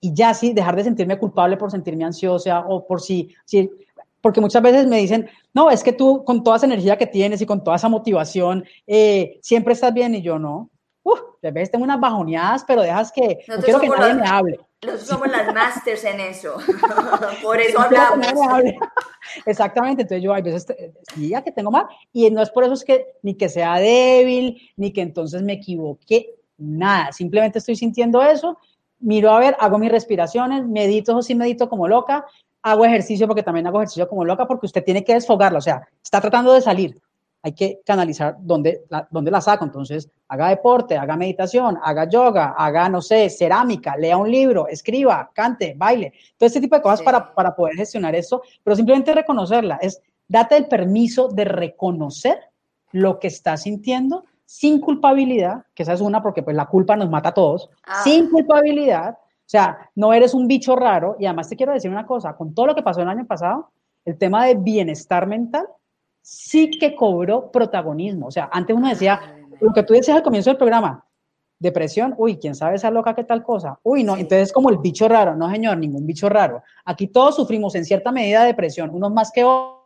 [0.00, 3.70] y ya sí, dejar de sentirme culpable por sentirme ansiosa o por si, si
[4.20, 7.40] porque muchas veces me dicen, no, es que tú con toda esa energía que tienes
[7.42, 10.70] y con toda esa motivación, eh, siempre estás bien y yo no.
[11.02, 14.60] Uf, a veces tengo unas bajoneadas, pero dejas que, no quiero que nadie me hable.
[14.84, 16.56] Nosotros somos las masters en eso.
[17.42, 18.26] Por eso hablamos.
[19.46, 20.02] Exactamente.
[20.02, 20.66] Entonces yo hay veces
[21.16, 21.86] diga que tengo mal.
[22.12, 25.54] Y no es por eso es que ni que sea débil, ni que entonces me
[25.54, 26.34] equivoqué.
[26.58, 27.12] Nada.
[27.12, 28.58] Simplemente estoy sintiendo eso.
[29.00, 32.24] Miro a ver, hago mis respiraciones, medito, eso sí medito como loca.
[32.62, 35.58] Hago ejercicio porque también hago ejercicio como loca porque usted tiene que desfogarlo.
[35.58, 36.98] O sea, está tratando de salir
[37.44, 39.66] hay que canalizar dónde la, dónde la saco.
[39.66, 45.30] Entonces, haga deporte, haga meditación, haga yoga, haga, no sé, cerámica, lea un libro, escriba,
[45.34, 49.78] cante, baile, todo este tipo de cosas para, para poder gestionar eso, pero simplemente reconocerla,
[49.82, 52.38] es date el permiso de reconocer
[52.92, 57.10] lo que estás sintiendo sin culpabilidad, que esa es una porque pues la culpa nos
[57.10, 58.00] mata a todos, ah.
[58.04, 62.06] sin culpabilidad, o sea, no eres un bicho raro y además te quiero decir una
[62.06, 63.70] cosa, con todo lo que pasó el año pasado,
[64.06, 65.66] el tema de bienestar mental
[66.24, 68.28] sí que cobró protagonismo.
[68.28, 69.20] O sea, antes uno decía,
[69.60, 71.06] lo que tú decías al comienzo del programa,
[71.58, 73.78] depresión, uy, quién sabe esa loca qué tal cosa.
[73.82, 75.36] Uy, no, entonces es como el bicho raro.
[75.36, 76.62] No, señor, ningún bicho raro.
[76.86, 79.82] Aquí todos sufrimos en cierta medida de depresión, unos más que otros,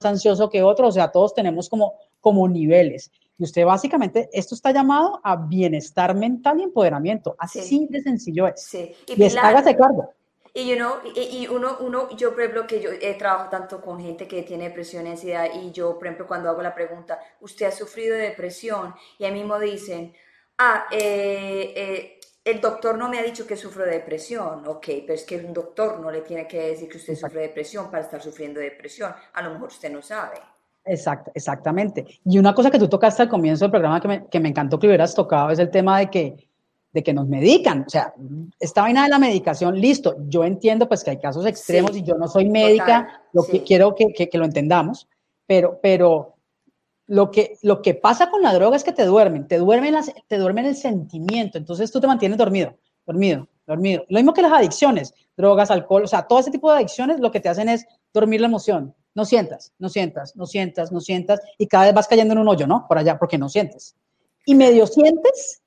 [0.00, 3.10] más ansioso que otros, o sea, todos tenemos como, como niveles.
[3.38, 7.34] Y usted básicamente, esto está llamado a bienestar mental y empoderamiento.
[7.38, 8.62] Así de sencillo es.
[8.62, 8.92] Sí.
[9.06, 10.12] Y, y hágase cargo.
[10.58, 14.00] Y, you know, y, uno, uno, yo por ejemplo, que yo he trabajado tanto con
[14.00, 17.66] gente que tiene depresión y ansiedad, y yo, por ejemplo, cuando hago la pregunta, ¿usted
[17.66, 18.92] ha sufrido de depresión?
[19.20, 20.12] Y a mí me dicen,
[20.58, 25.14] ah, eh, eh, el doctor no me ha dicho que sufro de depresión, ok, pero
[25.14, 28.02] es que un doctor no le tiene que decir que usted sufre de depresión para
[28.02, 30.38] estar sufriendo de depresión, a lo mejor usted no sabe.
[30.84, 32.04] Exacto, exactamente.
[32.24, 34.76] Y una cosa que tú tocaste al comienzo del programa que me, que me encantó
[34.80, 36.47] que hubieras tocado es el tema de que
[36.92, 37.84] de que nos medican.
[37.86, 38.14] O sea,
[38.58, 42.14] esta vaina de la medicación, listo, yo entiendo pues que hay casos extremos y yo
[42.14, 45.08] no soy médica, lo que quiero que, que, lo entendamos,
[45.46, 46.36] pero, pero
[47.06, 50.12] lo, que, lo que pasa con la droga es que te duermen, te duermen, las,
[50.26, 52.74] te duermen el sentimiento, entonces tú te mantienes dormido,
[53.06, 54.04] dormido, dormido.
[54.08, 57.30] Lo mismo que las adicciones, drogas, alcohol, o sea, todo ese tipo de adicciones lo
[57.30, 58.94] que te hacen es dormir la emoción.
[59.14, 62.48] No sientas, no sientas, no sientas, no sientas, y cada vez vas cayendo en un
[62.48, 62.86] hoyo, ¿no?
[62.86, 63.96] Por allá, porque no sientes.
[64.46, 65.60] Y medio sientes,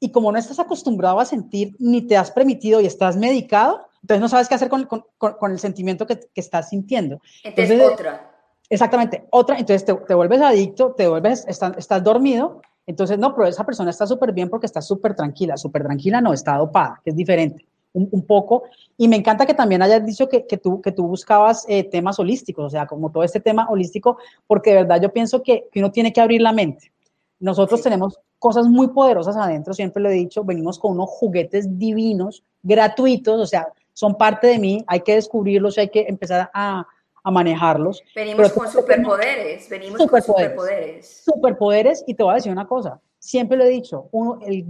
[0.00, 4.20] y como no estás acostumbrado a sentir, ni te has permitido y estás medicado, entonces
[4.20, 7.20] no sabes qué hacer con, con, con el sentimiento que, que, estás sintiendo.
[7.44, 8.32] Entonces, otra.
[8.70, 13.46] Exactamente, otra, entonces te, te vuelves adicto, te vuelves, estás, estás dormido, entonces no, pero
[13.46, 17.10] esa persona está súper bien porque está súper tranquila, súper tranquila no, está dopada, que
[17.10, 17.66] es diferente.
[17.92, 18.62] Un, un, poco.
[18.96, 22.20] Y me encanta que también hayas dicho que, que tú, que tú buscabas eh, temas
[22.20, 25.80] holísticos, o sea, como todo este tema holístico, porque de verdad yo pienso que, que
[25.80, 26.92] uno tiene que abrir la mente.
[27.40, 32.42] Nosotros tenemos cosas muy poderosas adentro, siempre lo he dicho, venimos con unos juguetes divinos,
[32.62, 36.86] gratuitos, o sea, son parte de mí, hay que descubrirlos, hay que empezar a,
[37.22, 38.02] a manejarlos.
[38.16, 41.22] Venimos con superpoderes, venimos con superpoderes.
[41.22, 44.64] Superpoderes, y te voy a decir una cosa, siempre lo he dicho, uno, el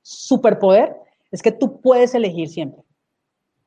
[0.00, 0.96] superpoder
[1.32, 2.82] es que tú puedes elegir siempre.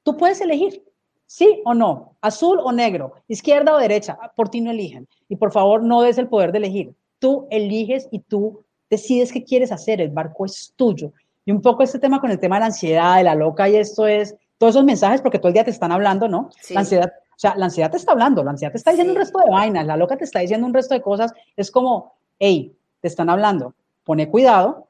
[0.04, 0.82] Tú puedes elegir,
[1.26, 5.06] sí o no, azul o negro, izquierda o derecha, por ti no eligen.
[5.28, 9.44] Y por favor, no des el poder de elegir tú eliges y tú decides qué
[9.44, 11.14] quieres hacer, el barco es tuyo.
[11.46, 13.76] Y un poco este tema con el tema de la ansiedad, de la loca, y
[13.76, 16.50] esto es, todos esos mensajes, porque todo el día te están hablando, ¿no?
[16.70, 19.20] La ansiedad, o sea, la ansiedad te está hablando, la ansiedad te está diciendo un
[19.20, 22.76] resto de vainas, la loca te está diciendo un resto de cosas, es como, hey,
[23.00, 23.74] te están hablando,
[24.04, 24.88] pone cuidado,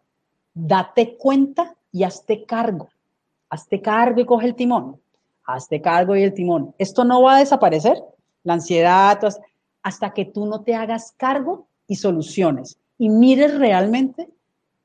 [0.54, 2.90] date cuenta y hazte cargo.
[3.50, 5.00] Hazte cargo y coge el timón.
[5.46, 6.76] Hazte cargo y el timón.
[6.78, 8.04] Esto no va a desaparecer,
[8.44, 9.20] la ansiedad,
[9.82, 14.30] hasta que tú no te hagas cargo y soluciones y mires realmente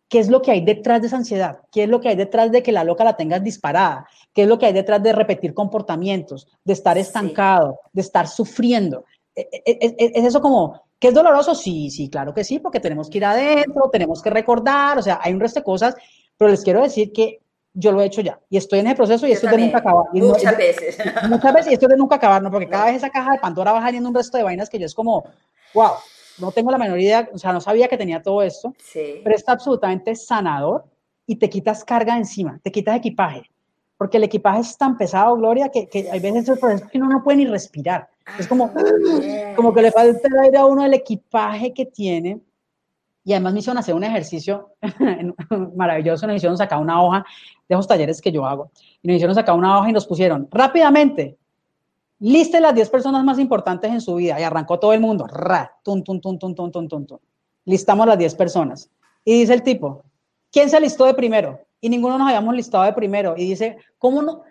[0.09, 2.51] qué es lo que hay detrás de esa ansiedad, qué es lo que hay detrás
[2.53, 5.53] de que la loca la tengas disparada, qué es lo que hay detrás de repetir
[5.53, 9.05] comportamientos, de estar estancado, de estar sufriendo.
[9.35, 11.55] E, e, e, es, eso como, ¿qué es doloroso?
[11.55, 15.19] Sí, sí, claro que sí, porque tenemos que ir adentro, tenemos que recordar, o sea,
[15.21, 15.97] hay un resto de cosas,
[16.37, 17.41] pero les quiero decir que
[17.73, 19.79] yo lo he hecho ya y estoy en ese proceso y esto es de nunca
[19.79, 20.05] acabar.
[20.13, 20.97] muchas veces.
[21.29, 22.53] Muchas veces y esto es de nunca acabar, ¿no?
[22.53, 24.87] Porque cada vez esa caja de Pandora va saliendo un resto de vainas que yo
[24.87, 25.25] es como,
[25.75, 25.95] wow,
[26.39, 29.53] no tengo la menor idea, o sea, no sabía que tenía todo esto, pero está
[29.53, 30.85] absolutamente sanador
[31.27, 33.51] y te quitas carga encima, te quitas equipaje,
[33.97, 36.51] porque el equipaje es tan pesado, Gloria, que, que hay veces
[36.91, 38.09] que uno no puede ni respirar.
[38.39, 42.41] es como, ah, como que le falta el aire a uno el equipaje que tiene.
[43.27, 44.75] Y además me hicieron hacer un ejercicio
[45.77, 47.25] maravilloso, nos hicieron sacar una hoja
[47.67, 48.71] de esos talleres que yo hago.
[49.03, 51.39] Y nos hicieron sacar una hoja y nos pusieron rápidamente,
[52.25, 55.27] Liste las 10 personas más importantes en su vida y arrancó todo el mundo.
[55.27, 57.19] Ra, tum, tum, tum, tum, tum, tum, tum,
[57.67, 58.91] Listamos las 10 personas.
[59.27, 60.03] Y dice el tipo,
[60.51, 61.61] ¿quién se listó de primero?
[61.83, 63.35] Y ninguno nos habíamos listado de primero.
[63.37, 64.43] Y dice, ¿cómo no?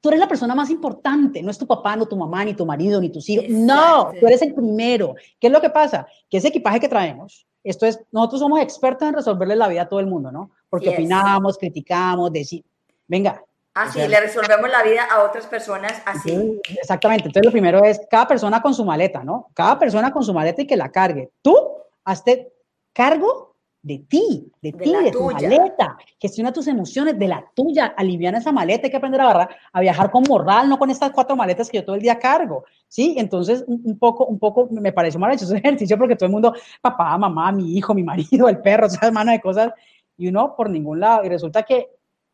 [0.00, 2.64] tú eres la persona más importante, no es tu papá, no tu mamá, ni tu
[2.64, 3.46] marido, ni tus hijos.
[3.48, 5.16] No, tú eres el primero.
[5.40, 6.06] ¿Qué es lo que pasa?
[6.28, 9.88] Que ese equipaje que traemos, esto es, nosotros somos expertos en resolverle la vida a
[9.88, 10.50] todo el mundo, ¿no?
[10.68, 12.66] Porque opinamos, criticamos, decimos,
[13.08, 13.44] venga.
[13.74, 16.60] Así, le resolvemos la vida a otras personas así.
[16.80, 17.28] Exactamente.
[17.28, 19.48] Entonces, lo primero es cada persona con su maleta, ¿no?
[19.54, 21.30] Cada persona con su maleta y que la cargue.
[21.40, 21.56] Tú,
[22.04, 22.52] hazte
[22.92, 23.50] cargo
[23.82, 25.96] de ti, de, ti, de tu maleta.
[26.18, 30.10] Gestiona tus emociones de la tuya, aliviana esa maleta, hay que aprender a, a viajar
[30.10, 33.14] con moral, no con estas cuatro maletas que yo todo el día cargo, ¿sí?
[33.16, 37.16] Entonces, un, poco, un poco, me pareció maravilloso ese ejercicio porque todo el mundo, papá,
[37.16, 39.72] mamá, mi hijo, mi marido, el perro, o sea, mano de cosas,
[40.18, 41.88] y uno por ningún lado, y resulta que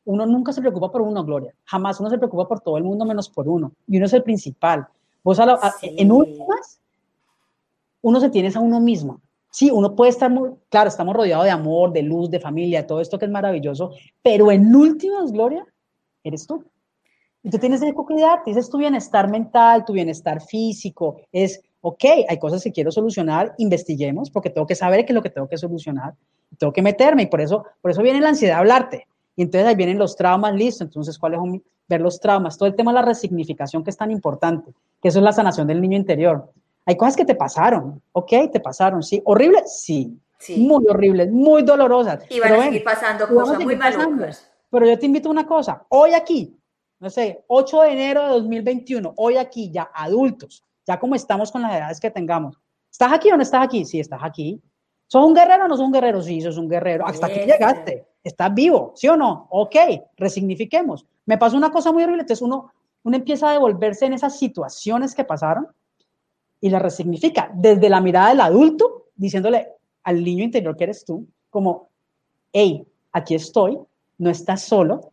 [0.07, 2.01] uno nunca se preocupa por uno, Gloria, jamás.
[2.01, 4.87] Uno se preocupa por todo el mundo menos por uno, y uno es el principal.
[5.23, 5.39] Vos,
[5.83, 6.81] en últimas,
[8.01, 9.21] uno se tiene a uno mismo,
[9.57, 13.01] Sí, uno puede estar muy, claro, estamos rodeados de amor, de luz, de familia, todo
[13.01, 15.65] esto que es maravilloso, pero en últimas, Gloria,
[16.23, 16.63] eres tú.
[17.43, 22.05] Y tú tienes que cuidarte, ese es tu bienestar mental, tu bienestar físico, es, ok,
[22.29, 25.49] hay cosas que quiero solucionar, investiguemos, porque tengo que saber qué es lo que tengo
[25.49, 26.13] que solucionar,
[26.59, 29.07] tengo que meterme, y por eso, por eso viene la ansiedad a hablarte.
[29.37, 31.63] Y entonces ahí vienen los traumas, listo, entonces, ¿cuáles son?
[31.89, 35.19] Ver los traumas, todo el tema de la resignificación que es tan importante, que eso
[35.19, 36.51] es la sanación del niño interior.
[36.85, 38.33] Hay cosas que te pasaron, ¿ok?
[38.51, 39.23] Te pasaron, ¿sí?
[39.25, 39.81] ¿Horribles?
[39.81, 40.19] Sí.
[40.57, 42.25] Muy horribles, muy dolorosas.
[42.29, 44.51] Y van a seguir pasando cosas muy malucas.
[44.71, 46.59] Pero yo te invito a una cosa, hoy aquí,
[46.99, 51.63] no sé, 8 de enero de 2021, hoy aquí, ya adultos, ya como estamos con
[51.63, 52.59] las edades que tengamos.
[52.91, 53.85] ¿Estás aquí o no estás aquí?
[53.85, 54.61] Sí, estás aquí.
[55.09, 56.23] ¿Sos un guerrero o no sos un guerrero?
[56.23, 57.07] Sí, sos un guerrero.
[57.07, 58.07] Hasta aquí llegaste.
[58.25, 58.93] ¿Estás vivo?
[58.97, 59.47] ¿Sí o no?
[59.51, 59.77] Ok,
[60.17, 61.07] resignifiquemos.
[61.27, 62.23] Me pasó una cosa muy horrible.
[62.23, 62.73] Entonces uno,
[63.05, 65.69] uno empieza a devolverse en esas situaciones que pasaron
[66.61, 69.69] y la resignifica desde la mirada del adulto, diciéndole
[70.03, 71.89] al niño interior que eres tú, como,
[72.53, 73.79] hey, aquí estoy,
[74.19, 75.13] no estás solo,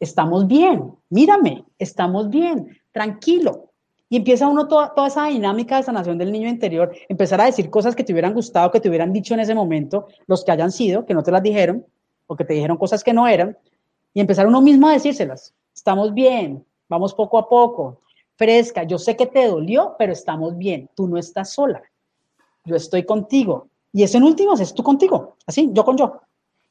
[0.00, 3.71] estamos bien, mírame, estamos bien, tranquilo.
[4.12, 7.70] Y empieza uno toda, toda esa dinámica de sanación del niño interior, empezar a decir
[7.70, 10.70] cosas que te hubieran gustado, que te hubieran dicho en ese momento, los que hayan
[10.70, 11.86] sido, que no te las dijeron,
[12.26, 13.56] o que te dijeron cosas que no eran,
[14.12, 15.54] y empezar uno mismo a decírselas.
[15.74, 18.02] Estamos bien, vamos poco a poco,
[18.36, 18.82] fresca.
[18.82, 20.90] Yo sé que te dolió, pero estamos bien.
[20.94, 21.80] Tú no estás sola.
[22.66, 23.68] Yo estoy contigo.
[23.94, 25.38] Y eso en últimas es tú contigo.
[25.46, 26.20] Así, yo con yo.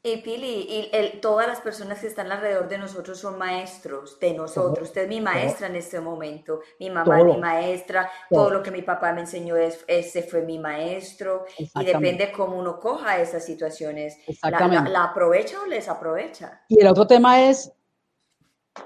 [0.03, 4.87] Y Pili, y todas las personas que están alrededor de nosotros son maestros de nosotros.
[4.87, 8.49] Usted es mi maestra en este momento, mi mamá es mi maestra, todo.
[8.49, 11.45] lo que mi papá me enseñó, es, ese fue mi maestro.
[11.55, 14.17] Y depende cómo uno coja esas situaciones.
[14.41, 16.63] La, la, aprovecha o les aprovecha?
[16.67, 17.71] Y el otro tema es,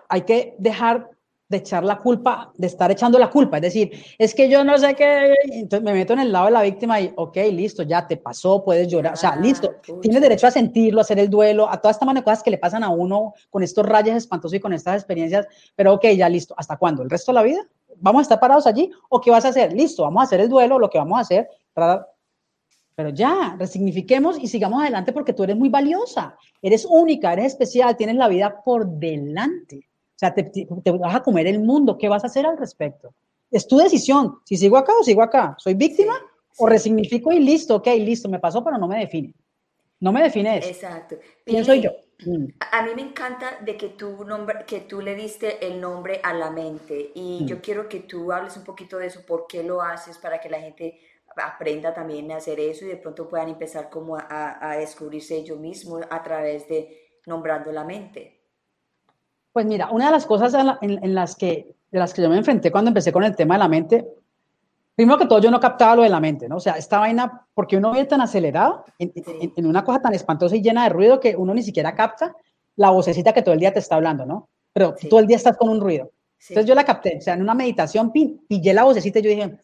[0.10, 1.15] hay que dejar
[1.48, 3.58] de echar la culpa, de estar echando la culpa.
[3.58, 6.52] Es decir, es que yo no sé qué, entonces me meto en el lado de
[6.52, 10.22] la víctima y, ok, listo, ya te pasó, puedes llorar, o sea, ah, listo, tienes
[10.22, 12.58] derecho a sentirlo, a hacer el duelo, a toda esta mano de cosas que le
[12.58, 16.56] pasan a uno con estos rayos espantosos y con estas experiencias, pero ok, ya listo,
[16.58, 17.04] ¿hasta cuándo?
[17.04, 17.62] ¿El resto de la vida?
[17.98, 18.92] ¿Vamos a estar parados allí?
[19.10, 19.72] ¿O qué vas a hacer?
[19.72, 21.48] Listo, vamos a hacer el duelo, lo que vamos a hacer,
[22.96, 27.96] pero ya, resignifiquemos y sigamos adelante porque tú eres muy valiosa, eres única, eres especial,
[27.96, 29.88] tienes la vida por delante.
[30.16, 31.98] O sea, te, vas a comer el mundo.
[31.98, 33.14] ¿Qué vas a hacer al respecto?
[33.52, 34.40] Es tu decisión.
[34.46, 35.56] Si sigo acá o sigo acá.
[35.58, 36.14] ¿Soy víctima
[36.58, 37.76] o resignifico y listo?
[37.76, 39.34] Ok, listo, me pasó, pero no me define.
[40.00, 40.70] No me define eso.
[40.70, 41.18] Exacto.
[41.46, 41.92] ¿Quién soy yo?
[42.26, 42.46] Mm.
[42.72, 46.34] A mí me encanta de que tú, nombre, que tú le diste el nombre a
[46.34, 47.46] la mente y mm.
[47.48, 50.50] yo quiero que tú hables un poquito de eso, por qué lo haces, para que
[50.50, 51.00] la gente
[51.36, 55.60] aprenda también a hacer eso y de pronto puedan empezar como a, a descubrirse ellos
[55.60, 58.35] mismos a través de nombrando la mente.
[59.56, 62.74] Pues mira, una de las cosas en, las que, de las que yo me enfrenté
[62.74, 64.06] cuando empecé con el tema de la mente,
[64.94, 66.58] primero que todo yo no captaba lo de la mente, ¿no?
[66.58, 70.62] O sea, esta vaina, porque uno vive tan acelerado, en, una cosa tan espantosa y
[70.62, 72.36] llena de ruido que uno ni siquiera capta
[72.76, 74.50] la vocecita que todo el día te está hablando, ¿no?
[74.74, 76.12] Pero todo el día estás con un ruido.
[76.50, 79.58] Entonces yo la capté, o sea, en una meditación pillé la vocecita y yo dije,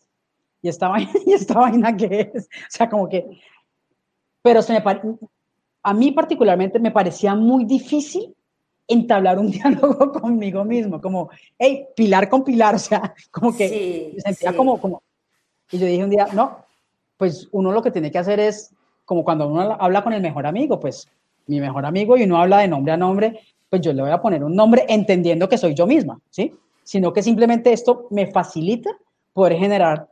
[0.62, 2.45] ¿y esta vaina, ¿y esta vaina qué es?
[2.45, 3.25] O sea, como que...
[4.41, 4.82] Pero se me
[5.84, 8.34] a mí particularmente me parecía muy difícil
[8.93, 14.56] entablar un diálogo conmigo mismo, como, hey, pilar con pilar, o sea, como que sentía
[14.56, 15.01] como, como,
[15.71, 16.65] y yo dije un día, no,
[17.17, 18.73] pues uno lo que tiene que hacer es,
[19.06, 21.08] como cuando uno habla con el mejor amigo, pues
[21.47, 24.21] mi mejor amigo y uno habla de nombre a nombre, pues yo le voy a
[24.21, 26.54] poner un nombre entendiendo que soy yo misma, ¿sí?
[26.84, 28.89] Sino que simplemente esto me facilita
[29.34, 30.10] poder generar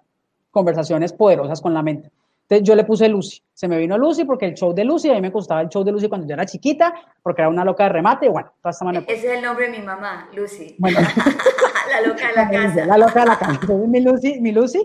[0.52, 2.10] conversaciones poderosas con la mente.
[2.50, 3.44] Entonces yo le puse Lucy.
[3.54, 5.84] Se me vino Lucy porque el show de Lucy, a mí me gustaba el show
[5.84, 8.86] de Lucy cuando yo era chiquita, porque era una loca de remate, bueno, toda esta
[8.86, 9.06] manera.
[9.08, 10.76] Ese es el nombre de mi mamá, Lucy.
[10.80, 11.00] Bueno.
[11.92, 12.86] la loca de la casa.
[12.86, 13.60] La loca de la casa.
[13.62, 14.82] Entonces mi Lucy, mi Lucy.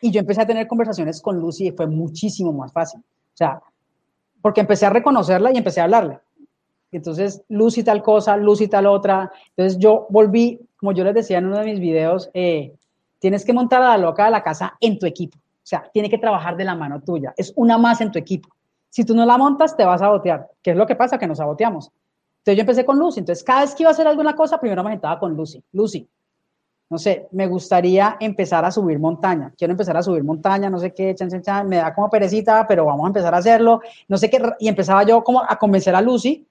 [0.00, 3.00] Y yo empecé a tener conversaciones con Lucy y fue muchísimo más fácil.
[3.00, 3.60] O sea,
[4.40, 6.18] porque empecé a reconocerla y empecé a hablarle.
[6.92, 9.30] Entonces, Lucy tal cosa, Lucy tal otra.
[9.54, 12.74] Entonces yo volví como yo les decía en uno de mis videos, eh,
[13.18, 15.38] tienes que montar a la loca de la casa en tu equipo.
[15.66, 17.34] O sea, tiene que trabajar de la mano tuya.
[17.36, 18.48] Es una más en tu equipo.
[18.88, 20.46] Si tú no la montas, te vas a botear.
[20.62, 21.18] ¿Qué es lo que pasa?
[21.18, 21.90] Que nos saboteamos.
[22.38, 23.18] Entonces yo empecé con Lucy.
[23.18, 25.60] Entonces cada vez que iba a hacer alguna cosa, primero me sentaba con Lucy.
[25.72, 26.08] Lucy,
[26.88, 29.52] no sé, me gustaría empezar a subir montaña.
[29.58, 31.68] Quiero empezar a subir montaña, no sé qué, chan, chan, chan.
[31.68, 33.80] me da como perecita, pero vamos a empezar a hacerlo.
[34.06, 34.40] No sé qué.
[34.60, 36.46] Y empezaba yo como a convencer a Lucy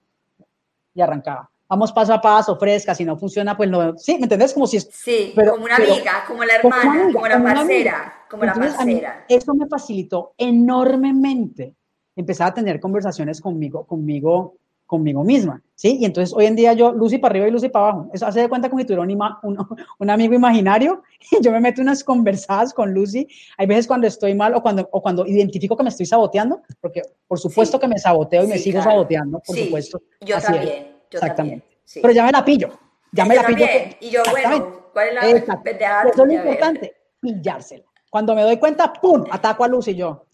[0.93, 4.53] y arrancaba vamos paso a paso, fresca, si no funciona, pues no, sí, ¿me entendés?
[4.53, 4.89] Como si es...
[4.91, 9.25] Sí, como una amiga, como la hermana, como, la parcera, como la parcera.
[9.27, 11.75] Eso me facilitó enormemente
[12.15, 15.97] empezar a tener conversaciones conmigo, conmigo, conmigo misma, ¿sí?
[15.99, 18.41] Y entonces hoy en día yo, Lucy para arriba y Lucy para abajo, eso hace
[18.41, 19.57] de cuenta como si tuviera un,
[19.99, 21.01] un, amigo imaginario
[21.31, 24.87] y yo me meto unas conversadas con Lucy, hay veces cuando estoy mal o cuando,
[24.91, 28.59] o cuando identifico que me estoy saboteando, porque por supuesto que me saboteo y me
[28.59, 30.01] sigo saboteando, por supuesto.
[30.21, 30.94] Yo también.
[31.11, 31.65] Exactamente.
[32.01, 32.69] Pero ya me la pillo.
[33.11, 33.65] Ya me la pillo.
[34.01, 37.85] Y yo, bueno, ¿cuál es la Eso es lo importante, pillársela.
[38.09, 39.23] Cuando me doy cuenta, ¡pum!
[39.29, 40.25] Ataco a Luz y yo.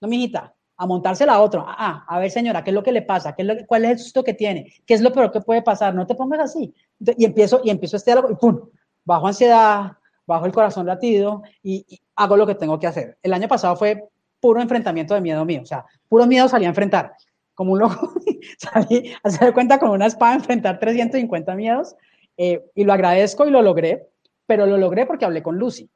[0.00, 1.64] No, mijita, a montársela a otro.
[1.66, 3.34] Ah, a ver, señora, ¿qué es lo que le pasa?
[3.34, 4.72] ¿Qué es lo, ¿Cuál es el susto que tiene?
[4.86, 5.94] ¿Qué es lo peor que puede pasar?
[5.94, 6.74] No te pongas así.
[6.98, 8.68] Y empiezo, y empiezo este diálogo y ¡pum!
[9.04, 9.92] Bajo ansiedad,
[10.26, 13.18] bajo el corazón latido y, y hago lo que tengo que hacer.
[13.22, 14.08] El año pasado fue
[14.40, 15.60] puro enfrentamiento de miedo mío.
[15.62, 17.14] O sea, puro miedo salí a enfrentar
[17.60, 18.14] como un loco,
[18.56, 21.94] salí a hacer cuenta con una espada, enfrentar 350 miedos,
[22.38, 24.08] eh, y lo agradezco y lo logré,
[24.46, 25.90] pero lo logré porque hablé con Lucy.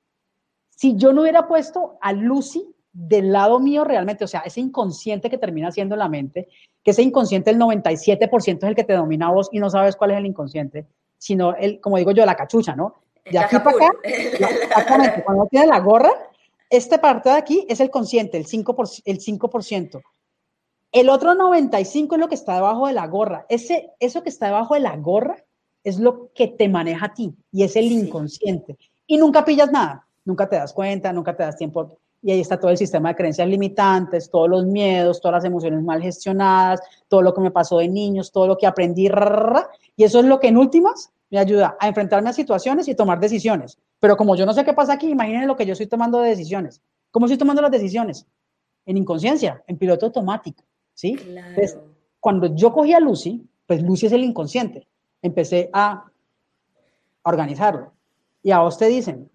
[0.69, 5.31] Si yo no hubiera puesto a Lucy del lado mío realmente, o sea, ese inconsciente
[5.31, 6.49] que termina siendo la mente,
[6.83, 9.97] que ese inconsciente el 97% es el que te domina a vos y no sabes
[9.97, 10.85] cuál es el inconsciente,
[11.17, 12.97] sino el, como digo yo, la cachucha, ¿no?
[13.25, 16.11] De aquí para acá, exactamente, cuando tienes la gorra,
[16.69, 20.03] esta parte de aquí es el consciente, el 5%, el 5%.
[20.95, 23.47] El otro 95 es lo que está debajo de la gorra.
[23.49, 25.45] Ese, eso que está debajo de la gorra
[25.83, 28.79] es lo que te maneja a ti y es el inconsciente.
[29.05, 31.99] Y nunca pillas nada, nunca te das cuenta, nunca te das tiempo.
[32.23, 35.83] Y ahí está todo el sistema de creencias limitantes, todos los miedos, todas las emociones
[35.83, 39.11] mal gestionadas, todo lo que me pasó de niños, todo lo que aprendí.
[39.97, 43.19] y eso es lo que en últimas me ayuda a enfrentarme a situaciones y tomar
[43.19, 43.79] decisiones.
[43.99, 46.29] Pero como yo no sé qué pasa aquí, imagínense lo que yo estoy tomando de
[46.29, 46.81] decisiones.
[47.11, 48.29] ¿Cómo estoy tomando las decisiones?
[48.87, 50.63] En inconsciencia, en piloto automático.
[50.95, 51.17] ¿Sí?
[51.21, 51.79] Entonces,
[52.21, 54.89] cuando yo cogí a Lucy, pues Lucy es el inconsciente.
[55.23, 56.05] Empecé a
[57.23, 57.93] organizarlo.
[58.43, 59.31] Y a vos te dicen,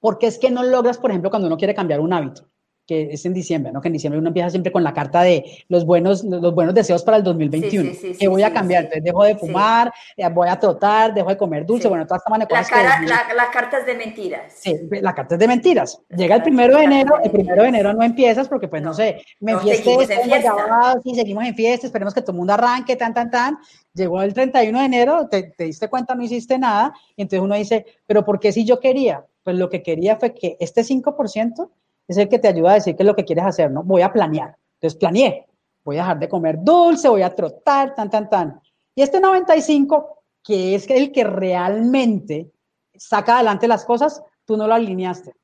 [0.00, 2.48] ¿por qué es que no logras, por ejemplo, cuando uno quiere cambiar un hábito?
[2.88, 3.82] Que es en diciembre, ¿no?
[3.82, 7.02] Que en diciembre uno empieza siempre con la carta de los buenos, los buenos deseos
[7.02, 7.90] para el 2021.
[8.18, 11.66] que voy a cambiar, entonces dejo de fumar, eh, voy a trotar, dejo de comer
[11.66, 12.70] dulce, bueno, todas estas maneras.
[12.70, 14.54] La, la, la, carta es de mentiras.
[14.56, 16.00] Sí, la carta es de mentiras.
[16.08, 19.20] Llega el primero de enero, el primero de enero no empiezas porque, pues, no, sé,
[19.40, 21.00] me no, seguimos en fiesta.
[21.04, 23.58] sí, seguimos en fiesta, esperemos que todo el mundo arranque, tan, tan, tan.
[23.92, 27.54] Llegó el 31 de enero, te, te diste cuenta, no hiciste nada, y entonces uno
[27.54, 29.26] dice, pero ¿por qué si yo quería?
[29.42, 31.68] Pues lo que quería fue que este 5%
[32.08, 33.82] es el que te ayuda a decir qué es lo que quieres hacer, ¿no?
[33.82, 34.56] Voy a planear.
[34.74, 35.46] Entonces planeé.
[35.84, 38.60] Voy a dejar de comer dulce, voy a trotar, tan, tan, tan.
[38.94, 42.50] Y este 95, que es el que realmente
[42.96, 45.34] saca adelante las cosas, tú no lo alineaste,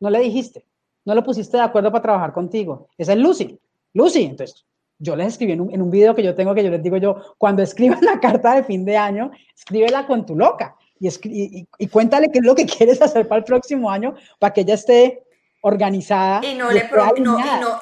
[0.00, 0.64] no le dijiste,
[1.04, 2.88] no lo pusiste de acuerdo para trabajar contigo.
[2.98, 3.58] Esa es Lucy.
[3.92, 4.66] Lucy, entonces,
[4.98, 7.16] yo les escribí en un, en video que yo tengo que yo les digo yo,
[7.38, 11.86] cuando escriban la carta de fin de año, escríbela con tu loca y, y, y,
[11.88, 15.22] cuéntale qué es lo que quieres hacer para el próximo año, para que ella esté
[15.64, 16.44] organizada.
[16.44, 16.90] Y no, le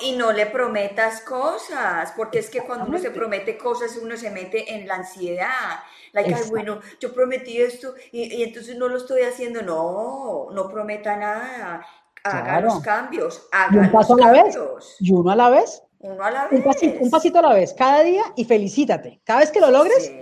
[0.00, 4.30] y, no, le prometas cosas, porque es que cuando uno se promete cosas, uno se
[4.30, 5.80] mete en la ansiedad.
[6.12, 9.62] Like, bueno, yo prometí esto y, entonces no lo estoy haciendo.
[9.62, 11.84] No, no prometa nada.
[12.22, 14.56] Haga los cambios, haga un paso a la vez.
[15.00, 15.82] Y uno a la vez.
[15.98, 16.64] Uno a la vez.
[17.00, 19.20] Un pasito, a la vez, cada día y felicítate.
[19.24, 20.12] Cada vez que lo logres,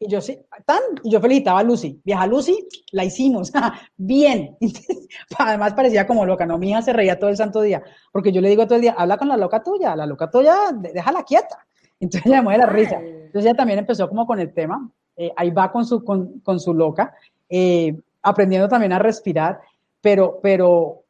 [0.00, 2.00] y yo sí, tan, y yo felicitaba a Lucy.
[2.04, 3.52] Vieja Lucy, la hicimos.
[3.96, 4.56] Bien.
[5.38, 6.56] Además parecía como loca, ¿no?
[6.56, 7.82] Mi hija se reía todo el santo día.
[8.12, 10.54] Porque yo le digo todo el día, habla con la loca tuya, la loca tuya,
[10.72, 11.66] déjala quieta.
[12.00, 13.00] Entonces ella mueve la risa.
[13.00, 14.88] Entonces ella también empezó como con el tema.
[15.16, 17.12] Eh, ahí va con su, con, con su loca,
[17.48, 19.60] eh, aprendiendo también a respirar.
[20.00, 21.02] Pero, pero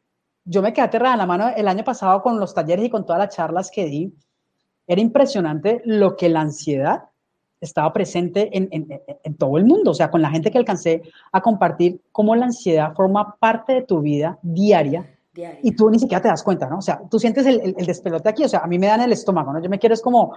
[0.47, 3.05] yo me quedé aterrada en la mano el año pasado con los talleres y con
[3.05, 4.15] todas las charlas que di.
[4.87, 7.03] Era impresionante lo que la ansiedad
[7.61, 11.03] estaba presente en, en, en, todo el mundo, o sea, con la gente que alcancé
[11.33, 15.07] a compartir cómo la ansiedad forma parte de tu vida diaria,
[15.63, 16.79] y tú ni siquiera te das cuenta, ¿no?
[16.79, 19.13] O sea, tú sientes el, el, despelote aquí, o sea, a mí me dan el
[19.13, 19.63] estómago, ¿no?
[19.63, 20.35] Yo me quiero es como,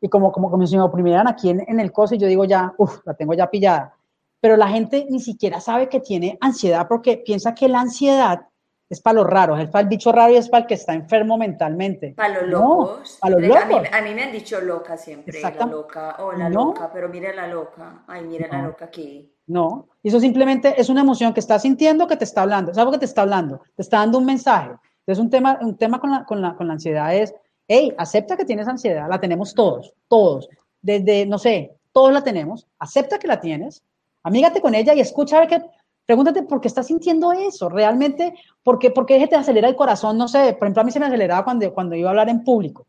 [0.00, 2.44] y como, como, como si me oprimieran aquí en, en el coso y yo digo
[2.44, 3.94] ya, uff, la tengo ya pillada.
[4.40, 8.46] Pero la gente ni siquiera sabe que tiene ansiedad porque piensa que la ansiedad
[8.90, 10.94] es para los raros, es para el bicho raro y es para el que está
[10.94, 12.12] enfermo mentalmente.
[12.16, 13.18] Para los locos.
[13.20, 13.62] para los locos.
[13.92, 17.46] A mí, me han dicho loca siempre, la loca, o la loca, pero mire la
[17.46, 19.32] loca, ay, mire la loca aquí.
[19.46, 22.90] No, eso simplemente es una emoción que estás sintiendo que te está hablando, es algo
[22.90, 24.72] que te está hablando, te está dando un mensaje.
[25.06, 27.32] Entonces, un tema, un tema con, la, con, la, con la ansiedad es,
[27.68, 30.48] hey, acepta que tienes ansiedad, la tenemos todos, todos,
[30.82, 33.84] desde, no sé, todos la tenemos, acepta que la tienes,
[34.24, 35.62] amígate con ella y escucha a ver qué,
[36.10, 38.34] pregúntate por qué estás sintiendo eso, realmente,
[38.64, 40.98] por qué, por qué te acelera el corazón, no sé, por ejemplo, a mí se
[40.98, 42.88] me aceleraba cuando, cuando iba a hablar en público.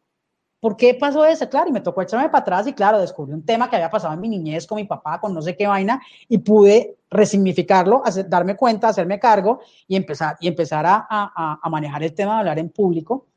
[0.60, 1.48] ¿Por qué pasó eso?
[1.48, 4.16] Claro, y me tocó echarme para atrás y claro, descubrí un tema que había pasado
[4.16, 8.56] en mi niñez con mi papá, con no sé qué vaina, y pude resignificarlo, darme
[8.56, 12.58] cuenta, hacerme cargo y empezar, y empezar a, a, a, manejar el tema de hablar
[12.58, 13.28] en público.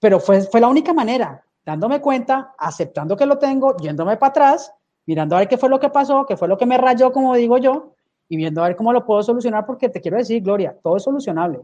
[0.00, 4.72] Pero fue, fue la única manera, dándome cuenta, aceptando que lo tengo, yéndome para atrás,
[5.04, 7.34] mirando a ver qué fue lo que pasó, qué fue lo que me rayó, como
[7.34, 7.92] digo yo,
[8.28, 11.02] y viendo a ver cómo lo puedo solucionar, porque te quiero decir, Gloria, todo es
[11.02, 11.60] solucionable.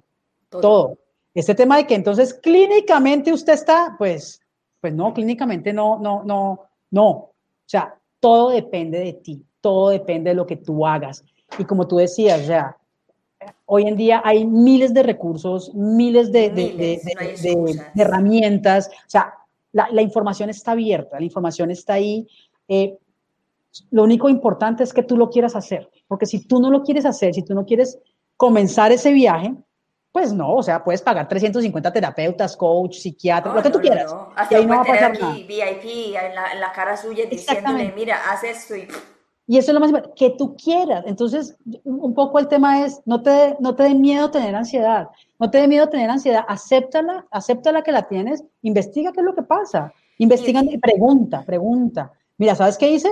[0.49, 0.61] Todo.
[0.61, 0.99] todo.
[1.35, 4.41] Este tema de que entonces clínicamente usted está, pues
[4.85, 6.61] pues no, clínicamente no, no, no,
[6.91, 7.09] no.
[7.09, 7.33] O
[7.65, 11.25] sea, todo depende de ti, todo depende de lo que tú hagas.
[11.59, 12.77] Y como tú decías, o sea,
[13.65, 19.33] hoy en día hay miles de recursos, miles de, de, de, herramientas, o sea,
[19.73, 22.29] la, la, información está abierta, la información está ahí.
[22.69, 22.99] Eh,
[23.91, 27.07] lo único importante es que tú lo quieras hacer, porque si tú no lo quieres
[27.07, 27.99] hacer, si tú no quieres
[28.37, 29.55] comenzar ese viaje,
[30.13, 34.13] pues no, o sea, puedes pagar 350 terapeutas, coach, psiquiatra, lo que tú quieras.
[34.13, 34.31] No.
[34.37, 37.93] Hasta y no va a pasar aquí VIP en la, en la, cara suya diciéndole,
[37.97, 38.87] mira, haz esto y...
[39.47, 41.05] Y eso es lo más importante, que tú quieras.
[41.07, 45.09] Entonces, un poco el tema es, no te, no te dé miedo tener ansiedad,
[45.39, 49.35] no te dé miedo tener ansiedad, acéptala, acéptala que la tienes, investiga qué es lo
[49.35, 52.13] que pasa, investiga y pregunta, pregunta.
[52.39, 53.11] Mira, ¿sabes qué hice?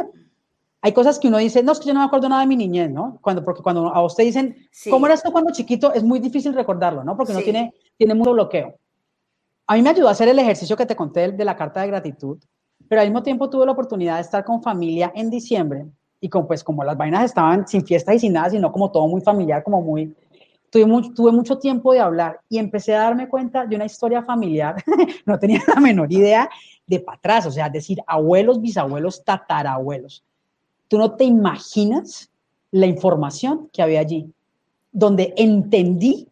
[0.85, 2.57] Hay cosas que uno dice, no, es que yo no me acuerdo nada de mi
[2.57, 3.19] niñez, ¿no?
[3.23, 4.57] Cuando, porque cuando a usted dicen,
[4.91, 5.95] ¿cómo eras tú cuando chiquito?
[5.95, 7.17] Es muy difícil recordarlo, ¿no?
[7.17, 8.75] Porque uno tiene, tiene mucho bloqueo.
[9.69, 11.87] A mí me ayudó a hacer el ejercicio que te conté de la carta de
[11.87, 12.37] gratitud,
[12.89, 15.87] pero al mismo tiempo tuve la oportunidad de estar con familia en diciembre
[16.21, 19.07] y con, pues como las vainas estaban sin fiesta y sin nada, sino como todo
[19.07, 20.17] muy familiar, como muy...
[20.69, 24.23] Tuve, mucho, tuve mucho tiempo de hablar y empecé a darme cuenta de una historia
[24.25, 24.83] familiar,
[25.27, 26.51] no tenía la menor idea
[26.87, 30.25] de para atrás, o sea, decir abuelos, bisabuelos, tatarabuelos
[30.93, 32.31] Tú no te imaginas
[32.71, 34.31] la información que había allí,
[34.91, 36.29] donde entendí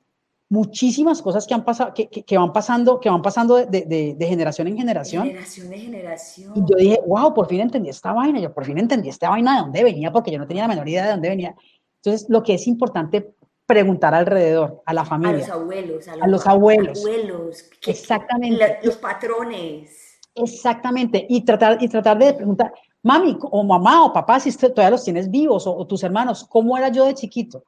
[0.51, 4.27] muchísimas cosas que, han pasado, que, que, van pasando, que van pasando de, de, de,
[4.27, 5.29] generación en generación.
[5.29, 6.53] Generación en generación.
[6.55, 9.55] Y yo dije, wow, por fin entendí esta vaina, yo por fin entendí esta vaina
[9.55, 11.57] de dónde venía, porque yo no tenía la menor idea de dónde venía.
[11.97, 13.33] Entonces, lo que es importante
[13.65, 15.37] preguntar alrededor, a la familia.
[15.37, 16.07] A los abuelos.
[16.07, 16.99] A los, a los abuelos.
[16.99, 18.79] abuelos Exactamente.
[18.83, 20.19] los patrones.
[20.35, 21.27] Exactamente.
[21.31, 25.31] Y tratar, y tratar de preguntar, mami o mamá o papá, si todavía los tienes
[25.31, 27.65] vivos o, tus hermanos, ¿cómo era yo de chiquito?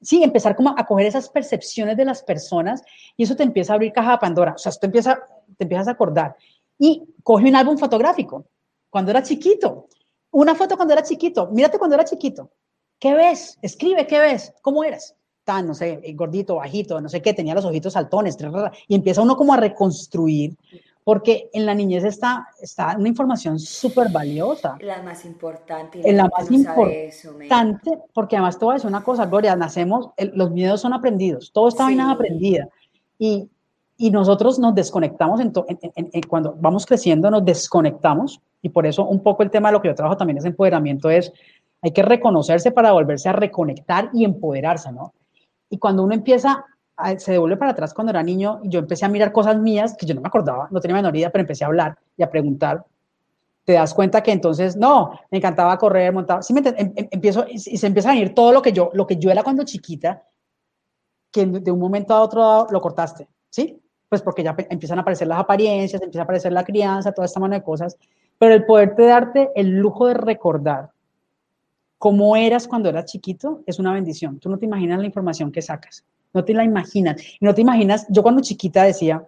[0.00, 2.82] Sí, empezar como a coger esas percepciones de las personas
[3.16, 5.20] y eso te empieza a abrir caja de Pandora, o sea, tú empieza,
[5.56, 6.36] te empiezas a acordar.
[6.78, 8.46] Y coge un álbum fotográfico,
[8.90, 9.86] cuando era chiquito,
[10.32, 12.50] una foto cuando era chiquito, mírate cuando era chiquito,
[12.98, 13.58] ¿qué ves?
[13.62, 14.52] Escribe, ¿qué ves?
[14.62, 15.14] ¿Cómo eras?
[15.44, 18.36] Tan, no sé, gordito, bajito, no sé qué, tenía los ojitos saltones,
[18.88, 20.56] y empieza uno como a reconstruir
[21.04, 24.76] porque en la niñez está, está una información súper valiosa.
[24.80, 26.00] La más importante.
[26.04, 30.50] Y la, más importante, porque además te voy a decir una cosa, Gloria, nacemos, los
[30.52, 31.98] miedos son aprendidos, todo está sí.
[32.00, 32.68] aprendida.
[33.18, 33.48] Y,
[33.96, 35.52] y, nosotros nos desconectamos en,
[35.96, 38.40] en, cuando vamos creciendo, nos desconectamos.
[38.60, 41.10] Y por eso un poco el tema de lo que yo trabajo también es empoderamiento,
[41.10, 41.32] es
[41.82, 45.14] hay que reconocerse para volverse a reconectar y empoderarse, ¿no?
[45.68, 46.64] Y cuando uno empieza
[47.18, 50.06] se devuelve para atrás cuando era niño y yo empecé a mirar cosas mías que
[50.06, 52.84] yo no me acordaba, no tenía menor idea, pero empecé a hablar y a preguntar.
[53.64, 57.46] Te das cuenta que entonces, no, me encantaba correr, montar, sí, me, em, em, empiezo,
[57.48, 60.22] y se empieza a venir todo lo que yo, lo que yo era cuando chiquita,
[61.30, 63.80] que de un momento a otro lo cortaste, ¿sí?
[64.08, 67.40] Pues porque ya empiezan a aparecer las apariencias, empieza a aparecer la crianza, toda esta
[67.40, 67.96] mano de cosas,
[68.38, 70.90] pero el poderte darte el lujo de recordar
[71.98, 74.40] cómo eras cuando eras chiquito es una bendición.
[74.40, 77.20] Tú no te imaginas la información que sacas no te la imaginas.
[77.40, 79.24] No te imaginas, yo cuando chiquita decía,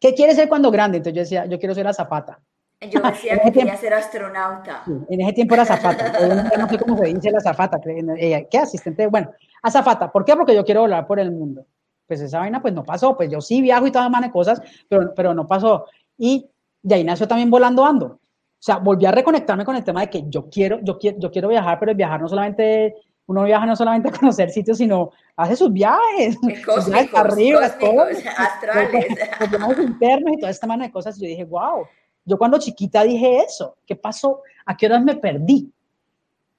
[0.00, 0.98] ¿qué quieres ser cuando grande?
[0.98, 2.40] Entonces yo decía, yo quiero ser azafata.
[2.80, 4.84] Yo decía que quería ser astronauta.
[5.08, 6.12] en ese tiempo era azafata.
[6.58, 7.80] no sé cómo se dice la azafata.
[7.80, 9.06] ¿Qué asistente?
[9.06, 9.30] Bueno,
[9.62, 10.10] azafata.
[10.10, 10.36] ¿Por qué?
[10.36, 11.66] Porque yo quiero volar por el mundo.
[12.06, 13.16] Pues esa vaina pues no pasó.
[13.16, 15.86] Pues yo sí viajo y todas las cosas, pero, pero no pasó.
[16.18, 16.48] Y
[16.82, 18.06] de ahí nació también volando ando.
[18.06, 21.30] O sea, volví a reconectarme con el tema de que yo quiero, yo quiero, yo
[21.30, 22.96] quiero viajar, pero viajar no solamente
[23.26, 28.24] uno viaja no solamente a conocer sitios, sino hace sus viajes, sus viajes arriba, astrales.
[29.40, 31.18] Los, viajes internos y toda esta mano de cosas.
[31.18, 31.84] Yo dije, wow,
[32.24, 34.42] yo cuando chiquita dije eso, ¿qué pasó?
[34.64, 35.70] ¿A qué horas me perdí?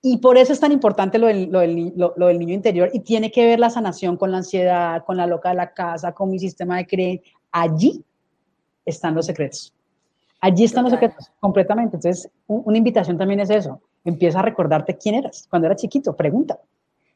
[0.01, 2.99] Y por eso es tan importante lo del, lo, del, lo, del, niño interior y
[2.99, 6.29] tiene que ver la sanación con la ansiedad, con la loca de la casa, con
[6.29, 7.33] mi sistema de creencia.
[7.51, 8.03] Allí
[8.85, 9.73] están los secretos.
[10.39, 10.99] Allí están Total.
[10.99, 11.97] los secretos, completamente.
[11.97, 13.81] Entonces, un, una invitación también es eso.
[14.07, 16.15] Empieza a recordarte quién eras cuando eras chiquito.
[16.15, 16.57] Pregunta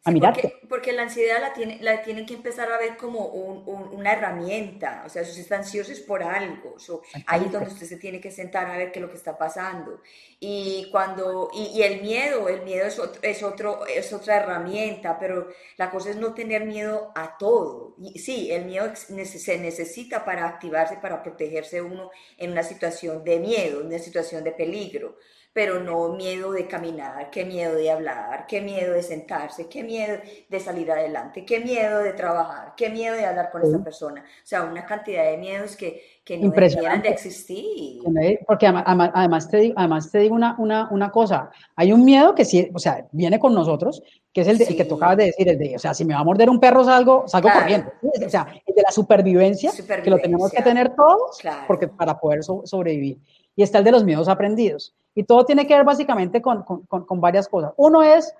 [0.04, 0.42] a mirarte.
[0.42, 3.94] Porque, porque, la ansiedad la, tiene, la tienen que empezar a ver como un, un,
[3.94, 7.70] una herramienta, o sea, si usted está ansioso es por algo, so, ahí es donde
[7.70, 10.02] usted se tiene que sentar a ver qué es lo que está pasando.
[10.39, 15.18] Y cuando, y, y el miedo, el miedo es, otro, es, otro, es otra herramienta,
[15.18, 17.96] pero la cosa es no tener miedo a todo.
[18.00, 23.39] Y sí, el miedo se necesita para activarse, para protegerse uno en una situación de
[23.39, 25.16] miedo, en una situación de peligro
[25.54, 30.18] pero no miedo de caminar, qué miedo de hablar, qué miedo de sentarse, qué miedo
[30.47, 33.68] de salir adelante, qué miedo de trabajar, qué miedo de hablar con sí.
[33.68, 34.22] esta persona.
[34.22, 38.02] O sea, una cantidad de miedos que, que no deberían de existir.
[38.47, 42.34] Porque además, además, te digo, además te digo una, una, una, cosa, hay un miedo
[42.34, 44.72] que sí, o sea, viene con nosotros, que es el, de, sí.
[44.72, 46.62] el que tocaba de decir, el de, o sea, si me va a morder un
[46.62, 47.60] perro salgo, salgo claro.
[47.60, 47.91] corriendo.
[48.26, 51.66] O sea, el de la supervivencia, supervivencia, que lo tenemos que tener todos claro.
[51.68, 53.20] porque, para poder so, sobrevivir.
[53.54, 54.95] Y está el de los miedos aprendidos.
[55.16, 57.74] Y todo tiene que ver básicamente con, con, con varias cosas.
[57.78, 58.34] Uno es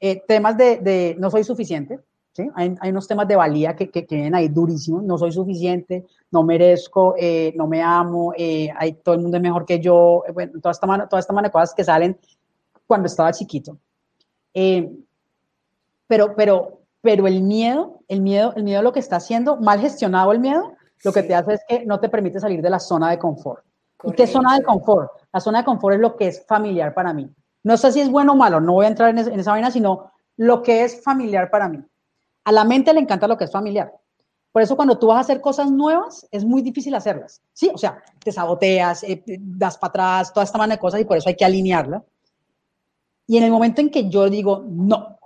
[0.00, 2.00] eh, temas de, de, no soy suficiente,
[2.32, 2.50] ¿sí?
[2.54, 6.04] Hay, hay, unos temas de valía que, que, que, vienen ahí durísimos, no soy suficiente,
[6.30, 10.22] no merezco, eh, no me amo, eh, hay, todo el mundo es mejor que yo,
[10.26, 12.18] eh, bueno, toda esta, mano, toda esta mano de cosas que salen
[12.86, 13.78] cuando estaba chiquito.
[14.52, 14.90] Eh,
[16.06, 20.32] pero, pero, pero el miedo, el miedo, el miedo lo que está haciendo, mal gestionado
[20.32, 23.10] el miedo, lo que te hace es que no te permite salir de la zona
[23.10, 23.64] de confort.
[24.04, 24.22] Correcto.
[24.22, 25.10] ¿Y qué zona de confort?
[25.32, 27.28] La zona de confort es lo que es familiar para mí.
[27.62, 29.52] No sé si es bueno o malo, no voy a entrar en, es, en esa
[29.52, 31.82] vaina, sino lo que es familiar para mí.
[32.44, 33.92] A la mente le encanta lo que es familiar.
[34.52, 37.42] Por eso cuando tú vas a hacer cosas nuevas, es muy difícil hacerlas.
[37.52, 41.04] Sí, o sea, te saboteas, eh, das para atrás, toda esta manera de cosas y
[41.04, 42.04] por eso hay que alinearla.
[43.26, 45.18] Y en el momento en que yo digo, no,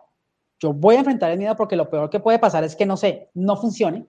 [0.59, 2.97] yo voy a enfrentar el miedo porque lo peor que puede pasar es que, no
[2.97, 4.07] sé, no funcione,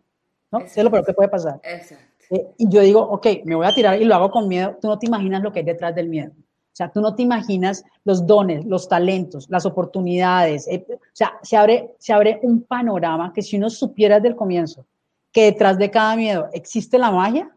[0.51, 0.59] ¿no?
[0.59, 0.79] Exacto.
[0.79, 1.59] Es lo peor que puede pasar.
[1.63, 2.08] Exacto.
[2.29, 4.77] Eh, y yo digo, ok, me voy a tirar y lo hago con miedo.
[4.81, 6.31] Tú no te imaginas lo que hay detrás del miedo.
[6.31, 10.67] O sea, tú no te imaginas los dones, los talentos, las oportunidades.
[10.67, 14.35] Eh, o sea, se abre, se abre un panorama que si uno supiera desde el
[14.35, 14.85] comienzo
[15.31, 17.49] que detrás de cada miedo existe la magia,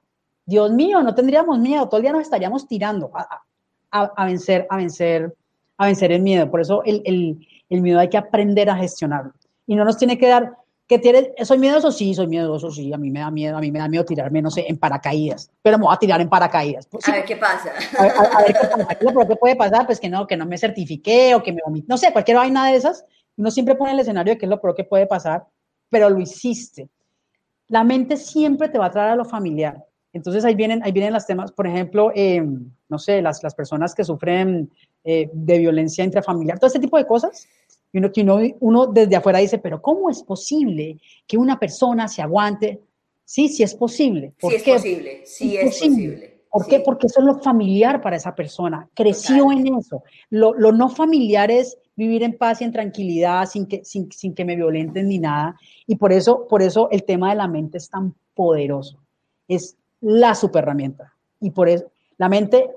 [0.45, 3.43] Dios mío, no tendríamos miedo, todo el día nos estaríamos tirando a,
[3.91, 5.35] a, a vencer, a vencer,
[5.79, 6.51] a vencer el miedo.
[6.51, 9.33] Por eso el, el, el miedo hay que aprender a gestionarlo.
[9.67, 10.53] Y no nos tiene que dar
[10.93, 13.73] que tienes, soy miedoso, sí, soy miedoso, sí, a mí me da miedo, a mí
[13.73, 16.87] me da miedo tirarme, no sé, en paracaídas, pero me voy a tirar en paracaídas.
[16.87, 17.71] Pues, sí, a ver qué pasa.
[17.99, 19.87] A, a, a ver qué pasa, pero ¿qué puede pasar?
[19.87, 22.67] Pues que no, que no me certifiqué o que me vomité, no sé, cualquier vaina
[22.71, 25.47] de esas, uno siempre pone el escenario de qué es lo peor que puede pasar,
[25.89, 26.91] pero lo hiciste.
[27.69, 29.83] La mente siempre te va a traer a lo familiar.
[30.13, 32.47] Entonces ahí vienen, ahí vienen los temas, por ejemplo, eh,
[32.89, 34.71] no sé, las, las personas que sufren
[35.05, 37.49] eh, de violencia intrafamiliar, todo este tipo de cosas,
[37.93, 42.09] y uno, que uno, uno desde afuera dice, pero ¿cómo es posible que una persona
[42.09, 42.81] se aguante?
[43.25, 44.33] Sí, sí es posible.
[44.41, 44.75] ¿Por sí qué?
[44.75, 46.13] es posible, sí es, es posible.
[46.13, 46.43] posible.
[46.51, 46.71] ¿Por sí.
[46.71, 46.81] qué?
[46.81, 48.89] Porque eso es lo familiar para esa persona.
[48.95, 49.67] Creció Total.
[49.67, 50.03] en eso.
[50.31, 54.35] Lo, lo, no familiar es vivir en paz y en tranquilidad sin que, sin, sin
[54.35, 55.57] que me violenten ni nada.
[55.87, 58.99] Y por eso, por eso el tema de la mente es tan poderoso.
[59.49, 61.15] Es la super herramienta.
[61.41, 61.87] Y por eso
[62.19, 62.71] la mente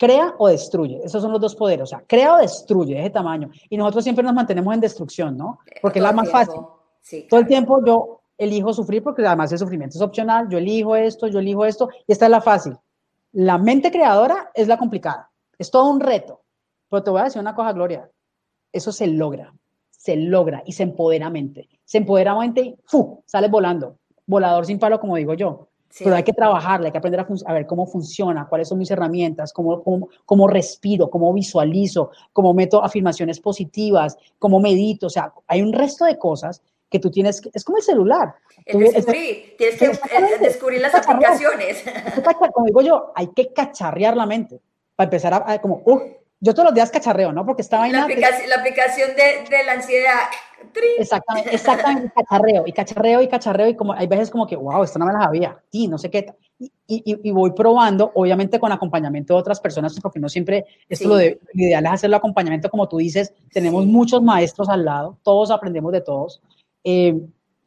[0.00, 0.98] crea o destruye.
[1.04, 1.82] Esos son los dos poderes.
[1.82, 3.50] O sea, crea o destruye de ese tamaño.
[3.68, 5.58] Y nosotros siempre nos mantenemos en destrucción, ¿no?
[5.82, 6.38] Porque es la más tiempo.
[6.38, 6.60] fácil.
[7.02, 7.28] Sí, claro.
[7.28, 10.48] Todo el tiempo yo elijo sufrir porque además el sufrimiento es opcional.
[10.48, 11.90] Yo elijo esto, yo elijo esto.
[12.06, 12.78] Y esta es la fácil.
[13.32, 15.30] La mente creadora es la complicada.
[15.58, 16.40] Es todo un reto.
[16.88, 18.10] Pero te voy a decir una cosa, Gloria.
[18.72, 19.52] Eso se logra.
[19.90, 21.68] Se logra y se empodera mente.
[21.84, 23.22] Se empodera mente y ¡fu!
[23.26, 23.98] Sales volando.
[24.24, 25.68] Volador sin palo, como digo yo.
[25.90, 26.04] Sí.
[26.04, 28.90] Pero hay que trabajarla, hay que aprender a, a, ver cómo funciona, cuáles son mis
[28.92, 35.08] herramientas, cómo, cómo, cómo, respiro, cómo visualizo, cómo meto afirmaciones positivas, cómo medito.
[35.08, 38.34] O sea, hay un resto de cosas que tú tienes que, es como el celular.
[38.64, 41.82] El descubrir, tienes que descubrir las aplicaciones.
[42.52, 44.60] Como digo yo, hay que cacharrear la mente
[44.94, 46.00] para empezar a, a como, uh,
[46.40, 47.44] yo todos los días cacharreo, ¿no?
[47.44, 50.20] Porque estaba en la aplicación, la aplicación de, de la ansiedad.
[50.98, 54.98] Exactamente, exactamente, cacharreo, y cacharreo, y cacharreo, y como hay veces como que, wow, esto
[54.98, 58.70] no me la sabía, y no sé qué, y, y, y, voy probando, obviamente con
[58.72, 61.08] acompañamiento de otras personas, porque no siempre, esto sí.
[61.08, 63.90] lo, de, lo ideal es hacerlo acompañamiento, como tú dices, tenemos sí.
[63.90, 66.42] muchos maestros al lado, todos aprendemos de todos,
[66.84, 67.18] eh,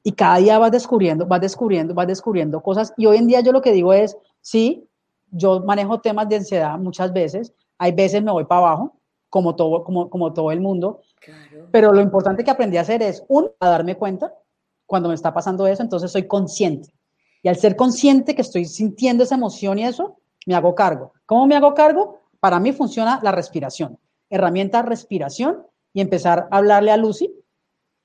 [0.04, 3.52] y cada día vas descubriendo, vas descubriendo, vas descubriendo cosas, y hoy en día yo
[3.52, 4.88] lo que digo es, sí,
[5.32, 7.54] yo manejo temas de ansiedad muchas veces,
[7.84, 8.96] hay veces me voy para abajo,
[9.30, 11.68] como todo, como, como todo el mundo, claro.
[11.70, 14.34] pero lo importante que aprendí a hacer es, un, a darme cuenta
[14.86, 16.94] cuando me está pasando eso, entonces soy consciente.
[17.42, 21.12] Y al ser consciente que estoy sintiendo esa emoción y eso, me hago cargo.
[21.26, 22.22] ¿Cómo me hago cargo?
[22.40, 24.00] Para mí funciona la respiración.
[24.30, 27.36] Herramienta respiración y empezar a hablarle a Lucy,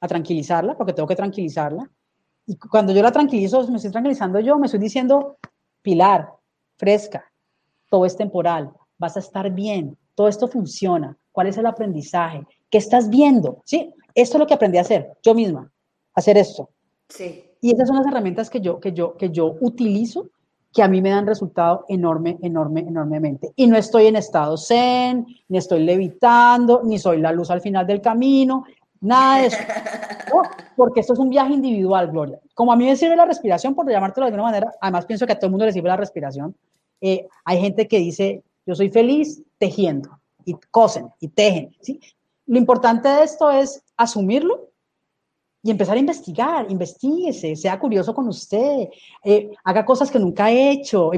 [0.00, 1.88] a tranquilizarla, porque tengo que tranquilizarla.
[2.46, 5.36] Y cuando yo la tranquilizo, me estoy tranquilizando yo, me estoy diciendo,
[5.82, 6.30] Pilar,
[6.76, 7.30] fresca,
[7.88, 12.46] todo es temporal, vas a estar bien, todo esto funciona, ¿cuál es el aprendizaje?
[12.70, 13.62] ¿Qué estás viendo?
[13.64, 13.94] ¿Sí?
[14.14, 15.70] Esto es lo que aprendí a hacer, yo misma,
[16.14, 16.70] hacer esto.
[17.08, 17.44] Sí.
[17.60, 20.28] Y esas son las herramientas que yo, que yo, que yo utilizo
[20.72, 23.52] que a mí me dan resultado enorme, enorme, enormemente.
[23.56, 27.86] Y no estoy en estado zen, ni estoy levitando, ni soy la luz al final
[27.86, 28.64] del camino,
[29.00, 29.58] nada de eso.
[30.76, 32.38] Porque esto es un viaje individual, Gloria.
[32.54, 35.32] Como a mí me sirve la respiración, por llamártelo de alguna manera, además pienso que
[35.32, 36.54] a todo el mundo le sirve la respiración.
[37.00, 41.74] Eh, hay gente que dice, yo soy feliz tejiendo, y cosen, y tejen.
[41.80, 42.00] ¿sí?
[42.44, 44.68] Lo importante de esto es asumirlo
[45.60, 48.88] y empezar a investigar, investiguese, sea curioso con usted,
[49.24, 51.10] eh, haga cosas que nunca ha hecho,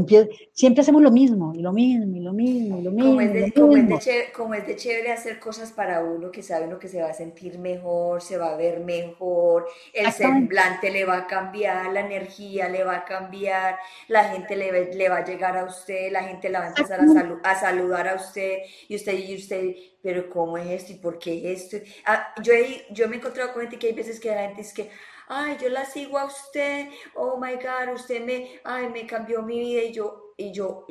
[0.53, 3.11] siempre hacemos lo mismo, y lo mismo, y lo mismo, y lo mismo.
[3.11, 6.30] Como es, de, como, es de chévere, como es, de chévere, hacer cosas para uno,
[6.30, 10.11] que sabe uno que se va a sentir mejor, se va a ver mejor, el
[10.11, 13.76] semblante le va a cambiar, la energía le va a cambiar,
[14.09, 16.99] la gente le, le va a llegar a usted, la gente le va a empezar
[17.01, 20.92] a, a saludar a usted, y usted, y usted pero ¿cómo es esto?
[20.92, 21.76] ¿Y por qué esto?
[22.07, 22.53] Ah, yo,
[22.90, 24.90] yo me he encontrado con gente que hay veces que la gente es que,
[25.28, 29.59] ay, yo la sigo a usted, oh my God, usted me, ay, me cambió mi
[29.59, 30.86] vida y yo, y yo,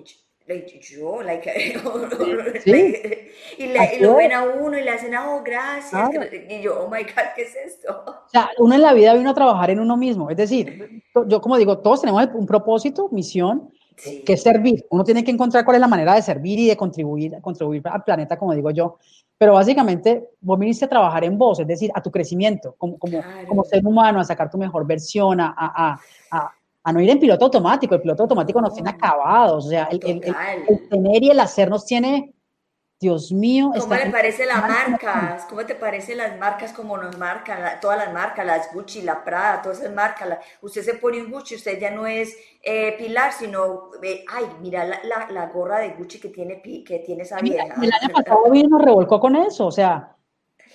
[0.82, 1.80] yo, like,
[3.58, 6.10] y, le, lo ven a uno y le hacen, oh, gracias,
[6.50, 8.04] y yo, oh my God, ¿qué es esto?
[8.08, 11.42] O sea, uno en la vida vino a trabajar en uno mismo, es decir, yo
[11.42, 13.72] como digo, todos tenemos un propósito, misión,
[14.26, 14.86] que es servir.
[14.90, 18.04] Uno tiene que encontrar cuál es la manera de servir y de contribuir, contribuir al
[18.04, 18.98] planeta, como digo yo.
[19.38, 23.22] Pero básicamente vos viniste a trabajar en vos, es decir, a tu crecimiento como, como,
[23.48, 26.00] como ser humano, a sacar tu mejor versión, a, a,
[26.32, 26.52] a,
[26.84, 27.96] a, no ir en piloto automático.
[27.96, 29.66] El piloto automático nos tiene acabados.
[29.66, 30.36] O sea, el, el,
[30.68, 32.34] el, tener y el hacer nos tiene
[33.00, 33.72] Dios mío.
[33.80, 35.46] ¿Cómo le parece las marcas?
[35.46, 37.80] ¿Cómo te parecen las marcas como nos marcan?
[37.80, 40.40] todas las marcas, las Gucci, la Prada, todas esas marcas.
[40.62, 44.86] usted se pone un Gucci, usted ya no es eh, Pilar, sino, eh, ay, mira
[44.86, 47.76] la, gorra de Gucci que tiene, que tiene esa vieja.
[47.82, 50.18] El año pasado vino, nos revolcó con eso, o sea,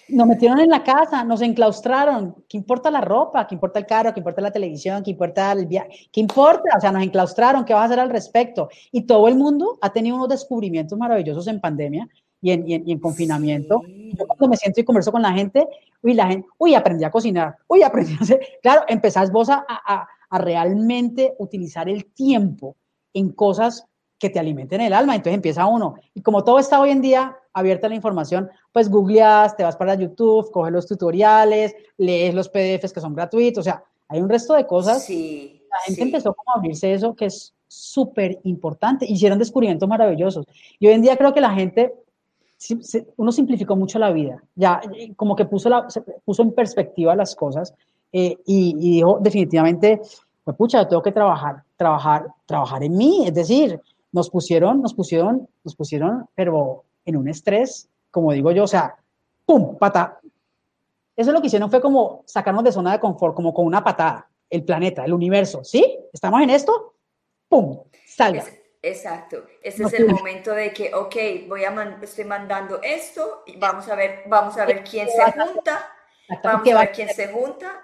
[0.09, 2.45] nos metieron en la casa, nos enclaustraron.
[2.49, 3.47] ¿Qué importa la ropa?
[3.47, 4.13] ¿Qué importa el carro?
[4.13, 5.03] ¿Qué importa la televisión?
[5.03, 6.09] ¿Qué importa el viaje?
[6.13, 6.77] ¿Qué importa?
[6.77, 7.65] O sea, nos enclaustraron.
[7.65, 8.69] ¿Qué vas a hacer al respecto?
[8.93, 12.09] Y todo el mundo ha tenido unos descubrimientos maravillosos en pandemia
[12.41, 13.81] y en, y en, confinamiento.
[13.87, 15.67] Yo cuando me siento y converso con la gente,
[16.03, 18.41] uy, la gente, uy, aprendí a cocinar, uy, aprendí a hacer.
[18.63, 22.77] Claro, empezás vos a, a, a realmente utilizar el tiempo
[23.15, 23.87] en cosas
[24.19, 25.15] que te alimenten el alma.
[25.15, 25.95] Entonces empieza uno.
[26.13, 29.95] Y como todo está hoy en día abierta la información, pues googleas, te vas para
[29.95, 34.55] YouTube, coges los tutoriales, lees los PDFs que son gratuitos, o sea, hay un resto
[34.55, 35.05] de cosas.
[35.05, 39.07] Sí, la gente empezó como a abrirse eso que es súper importante.
[39.07, 40.47] Hicieron descubrimientos maravillosos.
[40.79, 41.95] Y hoy en día creo que la gente,
[43.17, 44.81] uno simplificó mucho la vida, ya
[45.17, 45.87] como que puso, la,
[46.25, 47.75] puso en perspectiva las cosas
[48.13, 50.01] eh, y, y, dijo definitivamente,
[50.45, 53.81] pues pucha, yo tengo que trabajar, trabajar, trabajar en mí, es decir,
[54.13, 58.97] nos pusieron, nos pusieron, nos pusieron, pero en un estrés, como digo yo, o sea,
[59.45, 59.77] ¡pum!
[59.79, 60.21] Pata.
[61.17, 64.29] Eso lo que hicieron fue como sacarnos de zona de confort, como con una patada,
[64.51, 65.99] el planeta, el universo, ¿sí?
[66.13, 66.95] ¿Estamos en esto?
[67.49, 67.85] ¡Pum!
[68.07, 68.45] Salga.
[68.83, 69.45] exacto.
[69.63, 71.17] Ese es el momento de que, ok,
[71.49, 75.91] voy a estoy mandando esto, y vamos a ver, vamos a ver quién se junta,
[76.43, 77.83] vamos a ver quién se junta,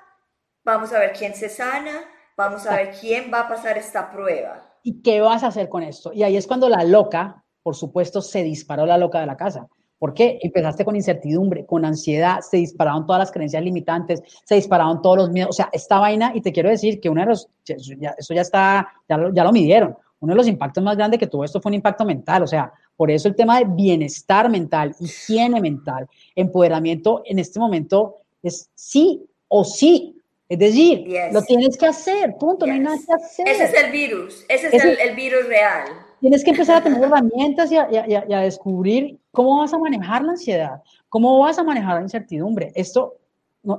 [0.65, 2.05] vamos a ver quién se sana,
[2.37, 4.79] vamos a ver quién va a pasar esta prueba.
[4.83, 6.13] ¿Y qué vas a hacer con esto?
[6.13, 9.69] Y ahí es cuando la loca, por supuesto, se disparó la loca de la casa.
[9.97, 10.41] ¿Por qué?
[10.43, 15.31] Empezaste con incertidumbre, con ansiedad, se dispararon todas las creencias limitantes, se dispararon todos los
[15.31, 15.51] miedos.
[15.51, 18.89] O sea, esta vaina, y te quiero decir que uno de los, eso ya está,
[19.09, 19.97] ya lo, ya lo midieron.
[20.19, 22.43] Uno de los impactos más grandes que tuvo esto fue un impacto mental.
[22.43, 28.17] O sea, por eso el tema de bienestar mental, higiene mental, empoderamiento en este momento
[28.43, 30.21] es sí o sí.
[30.49, 33.47] Es decir, lo tienes que hacer, punto, no hay nada que hacer.
[33.47, 35.85] Ese es el virus, ese es, el, virus real.
[36.21, 40.83] Tienes que empezar a tener herramientas y a, descubrir cómo vas a manejar la ansiedad,
[41.09, 42.73] cómo vas a manejar la incertidumbre.
[42.75, 43.15] Esto,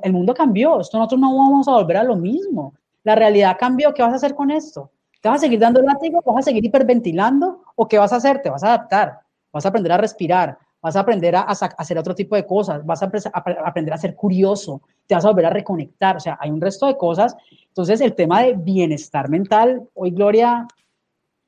[0.01, 2.73] el mundo cambió, esto nosotros no vamos a volver a lo mismo.
[3.03, 4.89] La realidad cambió, ¿qué vas a hacer con esto?
[5.21, 6.19] ¿Te vas a seguir dando látigo?
[6.25, 7.61] ¿Vas a seguir hiperventilando?
[7.75, 8.41] ¿O qué vas a hacer?
[8.41, 9.19] Te vas a adaptar,
[9.53, 13.03] vas a aprender a respirar, vas a aprender a, hacer otro tipo de cosas, vas
[13.03, 13.11] a,
[13.63, 16.87] aprender a ser curioso, te vas a volver a reconectar, o sea, hay un resto
[16.87, 17.35] de cosas.
[17.67, 20.67] Entonces, el tema de bienestar mental, hoy Gloria,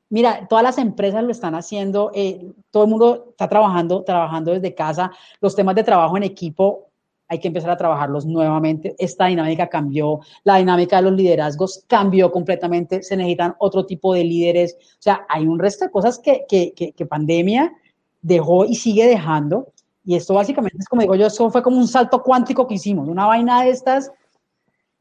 [0.09, 4.75] mira, todas las empresas lo están haciendo, eh, todo el mundo está trabajando, trabajando desde
[4.75, 6.87] casa, los temas de trabajo en equipo
[7.33, 8.95] hay que empezar a trabajarlos nuevamente.
[8.99, 14.23] Esta dinámica cambió, la dinámica de los liderazgos cambió completamente, se necesitan otro tipo de
[14.23, 14.77] líderes.
[14.79, 17.73] O sea, hay un resto de cosas que, que, que, que pandemia
[18.21, 19.67] dejó y sigue dejando
[20.05, 23.07] Y esto básicamente es como digo yo, eso fue como un salto cuántico que hicimos,
[23.07, 24.11] una vaina de estas,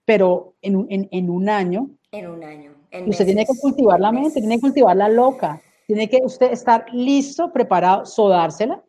[0.04, 1.90] pero en, en, en un año.
[2.12, 2.81] En un año.
[3.06, 6.86] Usted tiene que cultivar la mente, tiene que cultivar la loca, tiene que usted estar
[6.92, 8.82] listo, preparado, sodársela,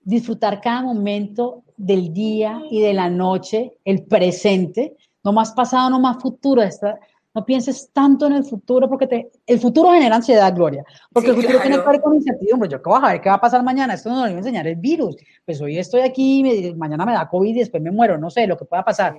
[0.00, 6.00] disfrutar cada momento del día y de la noche, el presente, no más pasado, no
[6.00, 6.62] más futuro.
[6.62, 6.98] Esta,
[7.34, 10.82] no pienses tanto en el futuro porque te, el futuro genera ansiedad, Gloria.
[11.12, 12.68] Porque el futuro tiene que ver con incertidumbre.
[12.68, 13.92] Yo, ¿qué vas a ver qué va a pasar mañana?
[13.92, 15.16] Esto no lo iba a enseñar el virus.
[15.44, 18.16] Pues hoy estoy aquí, me, mañana me da COVID y después me muero.
[18.16, 19.18] No sé lo que pueda pasar.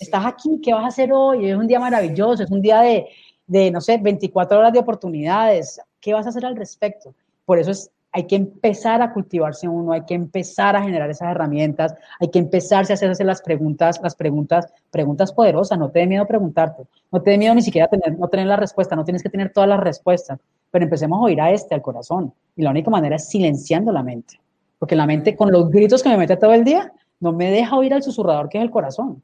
[0.00, 1.50] Estás aquí, ¿qué vas a hacer hoy?
[1.50, 3.08] Es un día maravilloso, es un día de,
[3.46, 5.80] de, no sé, 24 horas de oportunidades.
[6.00, 7.14] ¿Qué vas a hacer al respecto?
[7.44, 11.30] Por eso es hay que empezar a cultivarse uno, hay que empezar a generar esas
[11.30, 16.06] herramientas, hay que empezarse a hacerse las preguntas, las preguntas, preguntas poderosas, no te dé
[16.06, 19.22] miedo preguntarte, no te dé miedo ni siquiera tener, no tener la respuesta, no tienes
[19.22, 20.38] que tener todas las respuestas,
[20.70, 24.02] pero empecemos a oír a este, al corazón, y la única manera es silenciando la
[24.02, 24.40] mente,
[24.78, 27.76] porque la mente con los gritos que me mete todo el día, no me deja
[27.76, 29.22] oír al susurrador que es el corazón.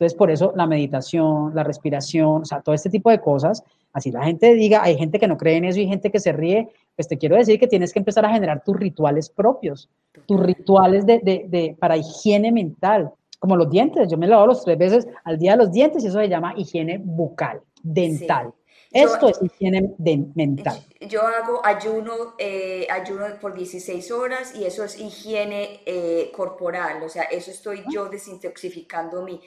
[0.00, 4.10] Entonces, por eso la meditación, la respiración, o sea, todo este tipo de cosas, así
[4.10, 6.70] la gente diga, hay gente que no cree en eso y gente que se ríe,
[6.96, 9.90] pues te quiero decir que tienes que empezar a generar tus rituales propios,
[10.24, 14.08] tus rituales de, de, de, para higiene mental, como los dientes.
[14.10, 16.96] Yo me lavo los tres veces al día los dientes y eso se llama higiene
[16.96, 18.54] bucal, dental.
[18.92, 19.94] Esto es higiene
[20.34, 20.82] mental.
[21.00, 27.08] Yo hago ayuno, eh, ayuno por 16 horas y eso es higiene eh, corporal, o
[27.08, 29.40] sea, eso estoy yo desintoxicando mi,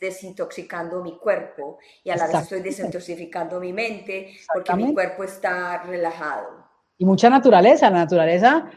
[0.00, 5.82] desintoxicando mi cuerpo y a la vez estoy desintoxicando mi mente porque mi cuerpo está
[5.84, 6.66] relajado.
[6.98, 8.68] Y mucha naturaleza, la naturaleza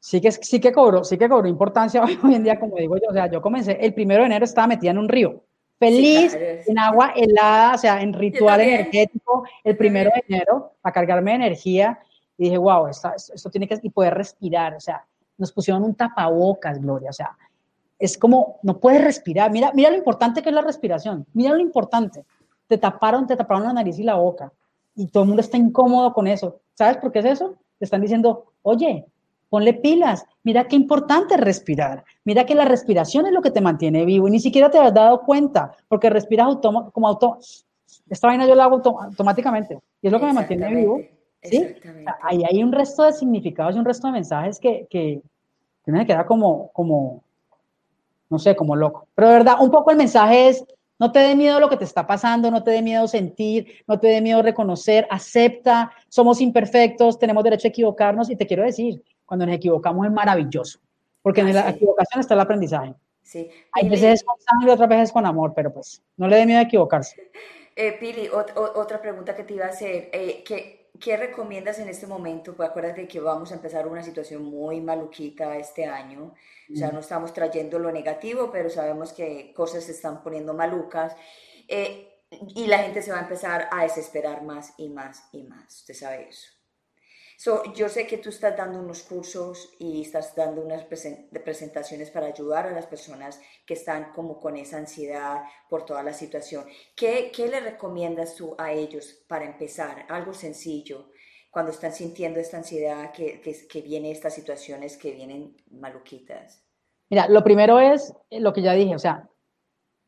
[0.00, 3.10] sí que, sí que cobró, sí que cobró importancia hoy en día, como digo yo,
[3.10, 5.44] o sea, yo comencé, el primero de enero estaba metida en un río
[5.82, 11.32] feliz, en agua helada, o sea, en ritual energético, el primero de enero, para cargarme
[11.32, 11.98] de energía.
[12.38, 15.04] Y dije, wow, esto, esto, tiene que, y poder respirar, o sea,
[15.38, 17.36] nos pusieron un tapabocas, Gloria, o sea,
[17.98, 19.50] es como, no puedes respirar.
[19.50, 22.24] Mira, mira lo importante que es la respiración, mira lo importante.
[22.66, 24.52] Te taparon, te taparon la nariz y la boca,
[24.94, 26.60] y todo el mundo está incómodo con eso.
[26.74, 27.56] ¿Sabes por qué es eso?
[27.78, 29.06] Te están diciendo, oye,
[29.52, 33.60] ponle pilas, mira qué importante es respirar, mira que la respiración es lo que te
[33.60, 37.38] mantiene vivo y ni siquiera te has dado cuenta, porque respiras como auto,
[38.08, 41.02] esta vaina yo la hago automáticamente y es lo que me mantiene vivo.
[41.42, 41.66] ¿sí?
[42.22, 45.20] Ahí hay un resto de significados y un resto de mensajes que, que,
[45.84, 47.22] que me queda como, como,
[48.30, 49.06] no sé, como loco.
[49.14, 50.64] Pero de verdad, un poco el mensaje es,
[50.98, 54.00] no te dé miedo lo que te está pasando, no te dé miedo sentir, no
[54.00, 59.02] te dé miedo reconocer, acepta, somos imperfectos, tenemos derecho a equivocarnos y te quiero decir,
[59.24, 60.78] cuando nos equivocamos es maravilloso,
[61.22, 62.94] porque en la equivocación está el aprendizaje.
[63.22, 63.48] Sí.
[63.72, 66.58] Hay veces es con sangre, otras veces con amor, pero pues no le dé miedo
[66.58, 67.30] a equivocarse.
[67.74, 72.06] Eh, Pili, otra pregunta que te iba a hacer, eh, ¿qué, ¿qué, recomiendas en este
[72.06, 72.54] momento?
[72.54, 76.34] Pues acuérdate que vamos a empezar una situación muy maluquita este año,
[76.70, 81.16] o sea, no estamos trayendo lo negativo, pero sabemos que cosas se están poniendo malucas.
[81.66, 82.12] Eh,
[82.54, 85.80] y la gente se va a empezar a desesperar más y más y más.
[85.80, 86.48] Usted sabe eso.
[87.44, 92.28] So, yo sé que tú estás dando unos cursos y estás dando unas presentaciones para
[92.28, 96.66] ayudar a las personas que están como con esa ansiedad por toda la situación.
[96.94, 100.06] ¿Qué, qué le recomiendas tú a ellos para empezar?
[100.08, 101.08] Algo sencillo
[101.50, 106.62] cuando están sintiendo esta ansiedad, que, que, que viene estas situaciones que vienen maluquitas?
[107.10, 109.28] Mira, lo primero es lo que ya dije, o sea,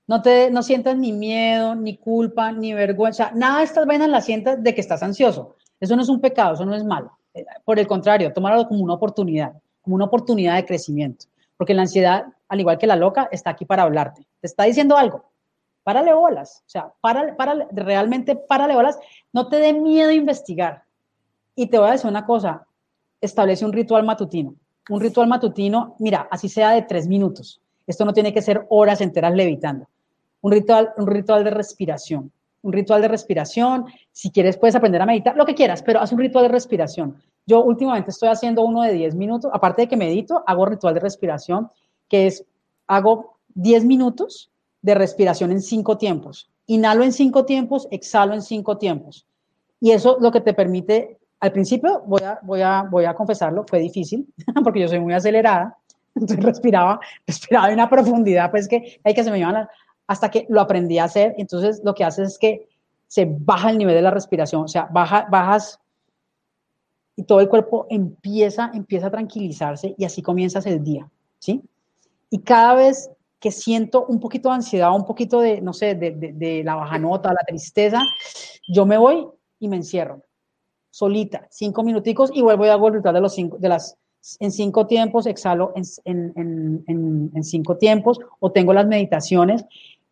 [0.07, 4.25] no te no sientas ni miedo, ni culpa, ni vergüenza, nada de estas vainas las
[4.25, 5.57] sientas de que estás ansioso.
[5.81, 7.19] Eso no es un pecado, eso no es malo.
[7.65, 11.27] Por el contrario, tómalo como una oportunidad, como una oportunidad de crecimiento.
[11.57, 14.27] Porque la ansiedad, al igual que la loca, está aquí para hablarte.
[14.41, 15.25] Te está diciendo algo.
[15.83, 16.63] Párale bolas.
[16.67, 18.99] O sea, párale, párale, realmente párale bolas.
[19.33, 20.85] No te dé miedo investigar.
[21.55, 22.67] Y te voy a decir una cosa,
[23.21, 24.55] establece un ritual matutino.
[24.89, 27.61] Un ritual matutino, mira, así sea de tres minutos.
[27.87, 29.87] Esto no tiene que ser horas enteras levitando.
[30.41, 32.33] Un ritual, un ritual de respiración.
[32.63, 33.87] Un ritual de respiración.
[34.15, 37.17] Si quieres, puedes aprender a meditar, lo que quieras, pero haz un ritual de respiración.
[37.47, 39.51] Yo últimamente estoy haciendo uno de 10 minutos.
[39.53, 41.69] Aparte de que medito, hago ritual de respiración,
[42.09, 42.47] que es,
[42.87, 44.53] hago 10 minutos
[44.83, 46.49] de respiración en cinco tiempos.
[46.67, 49.27] Inhalo en cinco tiempos, exhalo en cinco tiempos.
[49.81, 53.67] Y eso lo que te permite al principio, voy a, voy, a, voy a confesarlo,
[53.69, 55.77] fue difícil, porque yo soy muy acelerada,
[56.15, 59.69] entonces respiraba, respiraba en una profundidad, pues que hay que se me iban
[60.07, 62.69] hasta que lo aprendí a hacer, entonces lo que haces es que
[63.15, 65.79] se baja el nivel de la respiración, o sea, baja, bajas
[67.15, 71.09] y todo el cuerpo empieza, empieza a tranquilizarse y así comienzas el día,
[71.39, 71.63] ¿sí?
[72.29, 73.09] Y cada vez
[73.39, 77.29] que siento un poquito de ansiedad, un poquito de, no sé, de, la baja nota,
[77.33, 78.03] la tristeza,
[78.67, 79.29] yo me voy
[79.61, 80.21] y me encierro
[80.91, 83.97] solita, cinco minuticos y vuelvo y hago el ritual de, los cinco, de las
[84.41, 89.65] en cinco tiempos, exhalo en, cinco tiempos, o tengo las meditaciones,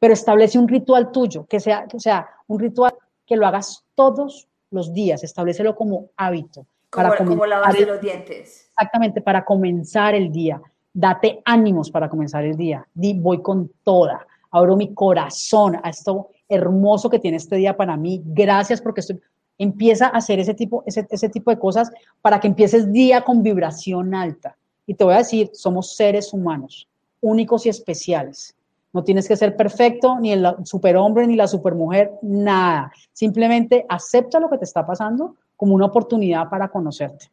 [0.02, 2.92] pero establece un ritual tuyo, que sea, que sea un ritual
[3.24, 6.66] que lo hagas todos los días, establecelo como hábito.
[6.90, 8.66] Como, para como lavarse los dientes.
[8.70, 10.60] Exactamente, para comenzar el día.
[10.92, 12.84] Date ánimos para comenzar el día.
[12.92, 14.26] Di, voy con toda.
[14.50, 18.20] Abro mi corazón a esto hermoso que tiene este día para mí.
[18.24, 19.20] Gracias porque estoy,
[19.56, 23.44] Empieza a hacer ese tipo, ese, ese tipo de cosas para que empieces día con
[23.44, 24.56] vibración alta.
[24.84, 26.88] Y te voy a decir, somos seres humanos,
[27.20, 28.56] únicos y especiales.
[28.92, 32.92] No tienes que ser perfecto, ni el superhombre, ni la supermujer, nada.
[33.12, 37.30] Simplemente acepta lo que te está pasando como una oportunidad para conocerte.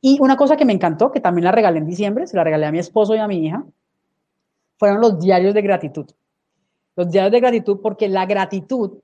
[0.00, 2.66] Y una cosa que me encantó, que también la regalé en diciembre, se la regalé
[2.66, 3.64] a mi esposo y a mi hija,
[4.76, 6.06] fueron los diarios de gratitud.
[6.94, 8.98] Los diarios de gratitud, porque la gratitud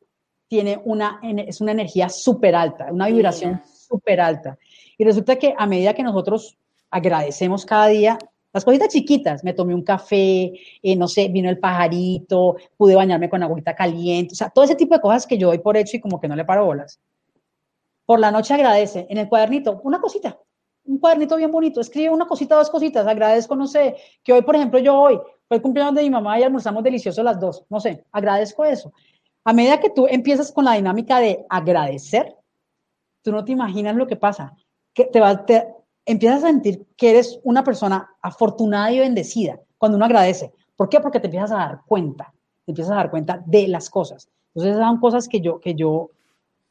[0.47, 4.59] tiene una, es una energía súper alta, una vibración súper alta.
[4.99, 6.59] Y resulta que a medida que nosotros
[6.91, 8.19] agradecemos cada día,
[8.53, 13.31] las cositas chiquitas, me tomé un café, eh, no sé, vino el pajarito, pude bañarme
[13.31, 15.97] con agüita caliente, o sea, todo ese tipo de cosas que yo doy por hecho
[15.97, 17.01] y como que no le paro bolas.
[18.07, 20.39] Por la noche agradece, en el cuadernito, una cosita,
[20.85, 24.57] un cuadernito bien bonito, escribe una cosita, dos cositas, agradezco, no sé, que hoy, por
[24.57, 27.79] ejemplo, yo hoy, fue el cumpleaños de mi mamá y almorzamos delicioso las dos, no
[27.79, 28.93] sé, agradezco eso.
[29.45, 32.37] A medida que tú empiezas con la dinámica de agradecer,
[33.23, 34.55] tú no te imaginas lo que pasa.
[34.93, 35.67] Que te, te
[36.05, 40.53] empiezas a sentir que eres una persona afortunada y bendecida cuando uno agradece.
[40.77, 41.01] ¿Por qué?
[41.01, 42.33] Porque te empiezas a dar cuenta,
[42.65, 44.29] te empiezas a dar cuenta de las cosas.
[44.49, 46.11] Entonces, esas son cosas que yo, que yo,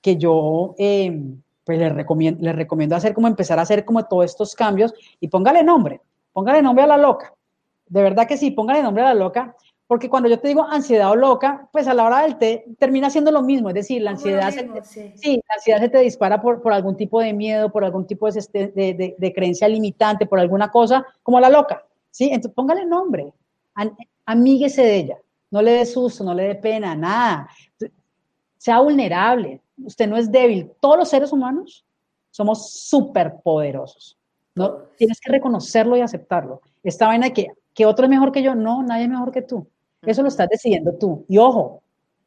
[0.01, 4.25] que yo em, pues les recomiendo, les recomiendo hacer, como empezar a hacer como todos
[4.25, 6.01] estos cambios y póngale nombre,
[6.33, 7.33] póngale nombre a la loca.
[7.87, 9.55] De verdad que sí, póngale nombre a la loca
[9.89, 13.09] porque cuando yo te digo ansiedad o loca, pues a la hora del té termina
[13.09, 15.41] siendo lo mismo, es decir, la ansiedad, se, sí.
[15.47, 18.39] la ansiedad se te dispara por, por, algún tipo de miedo, por algún tipo de,
[18.53, 22.25] de, de, creencia limitante, por alguna cosa, como la loca, ¿sí?
[22.25, 23.33] Entonces póngale nombre,
[24.27, 25.17] amíguese de ella,
[25.49, 27.49] no le dé susto, no le dé pena, nada,
[28.59, 31.83] sea vulnerable, usted no es débil, todos los seres humanos
[32.29, 34.19] somos súper poderosos,
[34.53, 34.83] ¿no?
[34.99, 36.61] Tienes que reconocerlo y aceptarlo.
[36.83, 39.41] Esta vaina de que, que otro es mejor que yo, no, nadie es mejor que
[39.41, 39.67] tú.
[40.01, 41.25] Eso lo estás decidiendo tú.
[41.27, 41.83] Y ojo,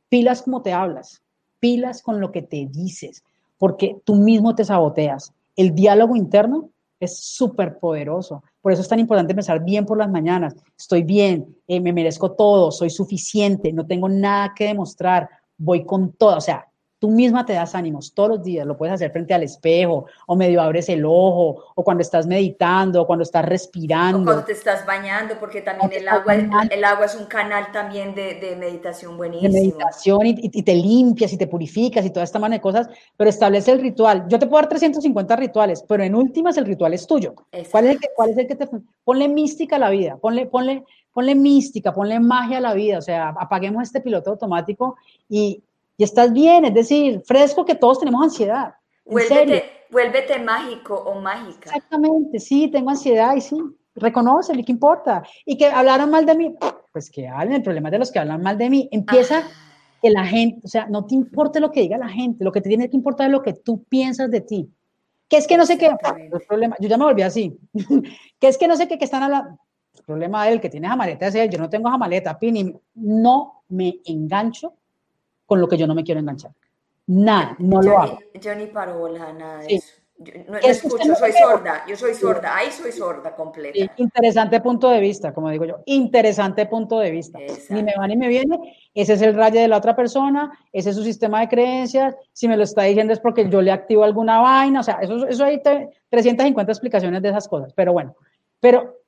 [0.09, 1.23] pilas como te hablas,
[1.59, 3.23] pilas con lo que te dices,
[3.59, 5.33] porque tú mismo te saboteas.
[5.57, 6.71] El diálogo interno
[7.01, 8.43] es súper poderoso.
[8.61, 10.55] Por eso es tan importante pensar bien por las mañanas.
[10.79, 16.13] Estoy bien, eh, me merezco todo, soy suficiente, no tengo nada que demostrar, voy con
[16.13, 16.37] todo.
[16.37, 16.67] O sea,
[17.03, 20.37] Tú misma te das ánimos todos los días, lo puedes hacer frente al espejo, o
[20.37, 24.21] medio abres el ojo, o cuando estás meditando, o cuando estás respirando.
[24.21, 26.37] O cuando te estás bañando, porque también el agua,
[26.71, 29.53] el agua es un canal también de, de meditación buenísimo.
[29.53, 32.89] De meditación y, y, te limpias y te purificas y toda esta mano de cosas,
[33.17, 34.27] pero establece el ritual.
[34.29, 37.35] Yo te puedo dar 350 rituales, pero en últimas el ritual es tuyo.
[37.73, 38.69] ¿Cuál es, el que, ¿Cuál es el que te...
[39.03, 43.03] Ponle mística a la vida, ponle, ponle, ponle mística, ponle magia a la vida, o
[43.03, 44.95] sea, apaguemos este piloto automático
[45.29, 45.65] y,
[46.03, 48.75] y estás bien, es decir, fresco que todos tenemos ansiedad.
[49.05, 51.71] Vuélvete, mágico o mágica.
[51.71, 53.57] Exactamente, sí, tengo ansiedad y sí,
[53.95, 55.23] reconócelo, ¿qué importa?
[55.47, 56.57] Y que hablaron mal de mí,
[56.93, 58.89] pues que hablen, el problema de los que hablan mal de mí.
[58.91, 59.51] Empieza ah.
[60.03, 62.61] que la gente, o sea, no te importe lo que diga la gente, lo que
[62.61, 64.69] te tiene que importar es lo que tú piensas de ti.
[65.29, 67.57] Que es que no sé qué, el problema, yo ya me volví así,
[68.41, 69.57] que es que no sé qué, que están hablando,
[69.95, 74.01] el problema del que tiene jamaleta es él, yo no tengo jamaleta, Pini, no me
[74.05, 74.75] engancho
[75.53, 76.51] con lo que yo no me quiero enganchar.
[77.09, 78.19] Nada, no lo hago.
[78.41, 79.93] Yo ni paro bola, nada de eso.
[80.49, 83.79] no, escucho, soy sorda, yo soy sorda, ahí soy sorda completa.
[83.99, 87.39] interesante punto de vista, como digo yo, interesante punto de vista.
[87.69, 90.89] Ni me va ni me viene, ese es el rayo de la otra persona, ese
[90.89, 94.05] es su sistema de creencias, si me lo está diciendo es porque yo le activo
[94.05, 95.61] alguna vaina, o sea, eso, eso hay
[96.09, 98.17] 350 explicaciones de esas cosas, pero bueno,
[98.59, 99.01] pero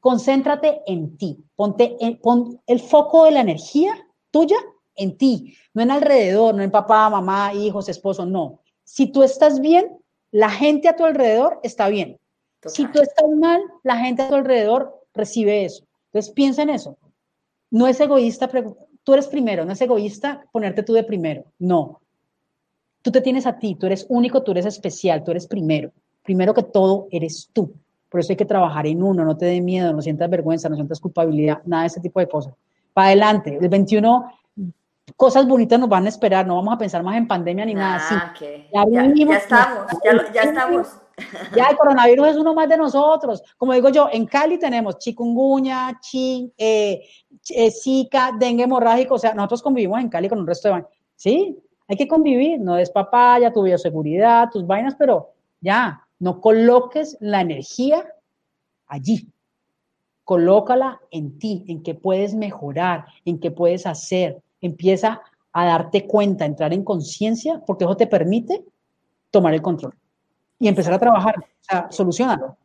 [0.00, 3.92] concéntrate en ti, ponte pon el foco de la energía
[4.30, 4.56] tuya
[4.96, 8.60] en ti, no en alrededor, no en papá, mamá, hijos, esposo, no.
[8.84, 9.98] Si tú estás bien,
[10.30, 12.18] la gente a tu alrededor está bien.
[12.66, 15.84] Si tú estás mal, la gente a tu alrededor recibe eso.
[16.06, 16.96] Entonces piensa en eso.
[17.70, 18.48] No es egoísta,
[19.02, 22.00] tú eres primero, no es egoísta ponerte tú de primero, no.
[23.02, 25.92] Tú te tienes a ti, tú eres único, tú eres especial, tú eres primero.
[26.22, 27.74] Primero que todo, eres tú.
[28.08, 30.76] Por eso hay que trabajar en uno, no te dé miedo, no sientas vergüenza, no
[30.76, 32.54] sientas culpabilidad, nada de ese tipo de cosas.
[32.94, 34.24] Para adelante, el 21
[35.16, 37.96] cosas bonitas nos van a esperar, no vamos a pensar más en pandemia ni nada
[37.96, 38.14] así.
[38.14, 39.04] Ah, ya,
[39.36, 39.92] estamos,
[40.32, 40.88] ya, estamos.
[41.54, 43.42] Ya el coronavirus es uno más de nosotros.
[43.56, 47.02] Como digo yo, en Cali tenemos chikungunya, chi, eh,
[47.50, 50.84] eh, zika, dengue hemorrágico, o sea, nosotros convivimos en Cali con un resto de
[51.14, 57.16] Sí, hay que convivir, no des papaya, tu bioseguridad, tus vainas, pero ya, No coloques
[57.20, 58.04] la energía
[58.86, 59.28] allí.
[60.24, 64.42] Colócala en ti, en qué puedes mejorar, en qué puedes hacer.
[64.64, 65.20] Empieza
[65.52, 68.64] a darte cuenta, entrar en conciencia, porque eso te permite
[69.30, 69.94] tomar el control
[70.58, 72.56] y empezar a trabajar, o sea, solucionarlo.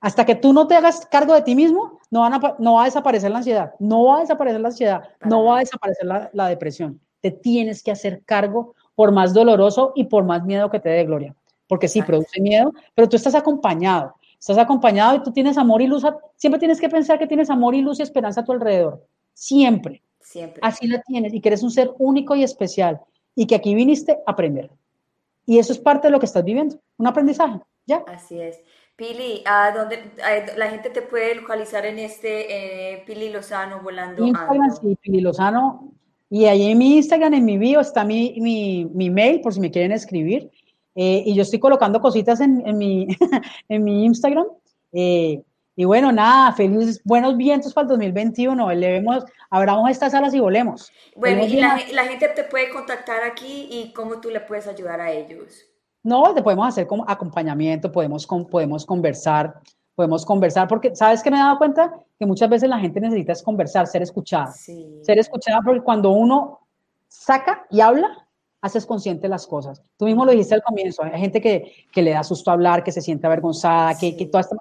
[0.00, 2.82] Hasta que tú no te hagas cargo de ti mismo, no, van a, no va
[2.82, 6.30] a desaparecer la ansiedad, no va a desaparecer la ansiedad, no va a desaparecer la,
[6.32, 7.00] la depresión.
[7.20, 11.04] Te tienes que hacer cargo por más doloroso y por más miedo que te dé
[11.04, 11.34] gloria.
[11.66, 14.14] Porque sí, produce miedo, pero tú estás acompañado.
[14.38, 16.04] Estás acompañado y tú tienes amor y luz.
[16.36, 19.04] siempre tienes que pensar que tienes amor y luz y esperanza a tu alrededor.
[19.34, 20.02] Siempre.
[20.28, 20.60] Siempre.
[20.62, 23.00] Así la tienes y que eres un ser único y especial
[23.34, 24.70] y que aquí viniste a aprender.
[25.46, 27.60] Y eso es parte de lo que estás viviendo, un aprendizaje.
[27.86, 28.04] ¿Ya?
[28.06, 28.62] Así es.
[28.94, 30.12] Pili, ¿a dónde
[30.58, 34.26] la gente te puede localizar en este eh, Pili Lozano volando?
[34.26, 35.94] Instagram, sí, Pili Lozano.
[36.28, 39.60] Y ahí en mi Instagram, en mi bio, está mi, mi, mi mail por si
[39.60, 40.50] me quieren escribir.
[40.94, 43.08] Eh, y yo estoy colocando cositas en, en, mi,
[43.70, 44.44] en mi Instagram.
[44.92, 45.40] Eh,
[45.78, 48.68] y bueno, nada, feliz, buenos vientos para el 2021.
[48.68, 50.90] Elevemos, abramos estas alas y volemos.
[51.14, 55.00] Bueno, y la, la, gente te puede contactar aquí y cómo tú le puedes ayudar
[55.00, 55.66] a ellos.
[56.02, 59.60] No, te podemos hacer como acompañamiento, podemos, podemos conversar,
[59.94, 63.30] podemos conversar, porque sabes que me he dado cuenta que muchas veces la gente necesita
[63.30, 64.50] es conversar, ser escuchada.
[64.50, 66.58] Ser escuchada porque cuando uno
[67.06, 68.26] saca y habla,
[68.62, 69.80] haces consciente las cosas.
[69.96, 72.90] Tú mismo lo dijiste al comienzo, hay gente que, que le da susto hablar, que
[72.90, 74.56] se siente avergonzada, que, que toda esta...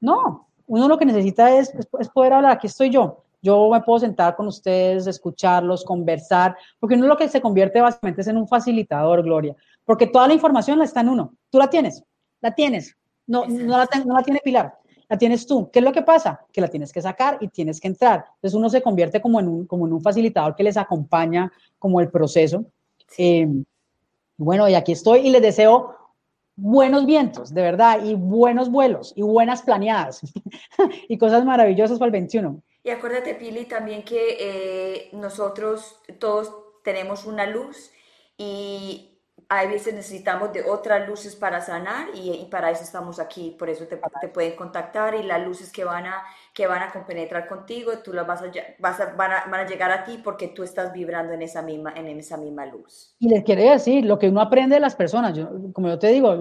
[0.00, 3.98] No, uno lo que necesita es, es, poder hablar, aquí estoy yo, yo me puedo
[3.98, 8.46] sentar con ustedes, escucharlos, conversar, porque uno lo que se convierte básicamente es en un
[8.46, 12.04] facilitador, Gloria, porque toda la información la está en uno, tú la tienes,
[12.40, 12.96] la tienes,
[13.26, 15.68] no, no, la, no la tiene Pilar, la tienes tú.
[15.72, 16.46] ¿Qué es lo que pasa?
[16.52, 18.26] Que la tienes que sacar y tienes que entrar.
[18.36, 21.50] Entonces uno se convierte como en un, como en un facilitador que les acompaña
[21.80, 22.64] como el proceso.
[23.18, 23.48] Eh,
[24.36, 25.96] bueno, y aquí estoy y les deseo
[26.60, 30.20] buenos vientos, de verdad, y buenos vuelos, y buenas planeadas,
[31.08, 32.62] y cosas maravillosas para el 21.
[32.82, 36.52] Y acuérdate, Pili, también que eh, nosotros todos
[36.82, 37.90] tenemos una luz
[38.36, 43.68] y a veces necesitamos de otras luces para sanar y, para eso estamos aquí, por
[43.68, 46.22] eso te, te, pueden contactar y las luces que van a,
[46.60, 49.66] que van a compenetrar contigo, tú las vas a, vas a, van, a, van a
[49.66, 53.16] llegar a ti porque tú estás vibrando en esa misma, en esa misma luz.
[53.18, 56.08] Y les quiero decir, lo que uno aprende de las personas, yo, como yo te
[56.08, 56.36] digo,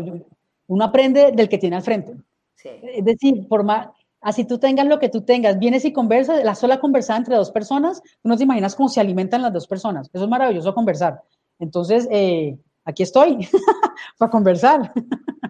[0.68, 2.18] uno aprende del que tiene al frente.
[2.56, 2.68] Sí.
[2.84, 3.88] Es decir, por más,
[4.20, 7.52] así tú tengas lo que tú tengas, vienes y conversas, la sola conversada entre dos
[7.52, 10.10] personas, tú no te imaginas cómo se alimentan las dos personas.
[10.12, 11.22] Eso es maravilloso conversar.
[11.60, 13.48] Entonces, eh, aquí estoy
[14.18, 14.92] para conversar.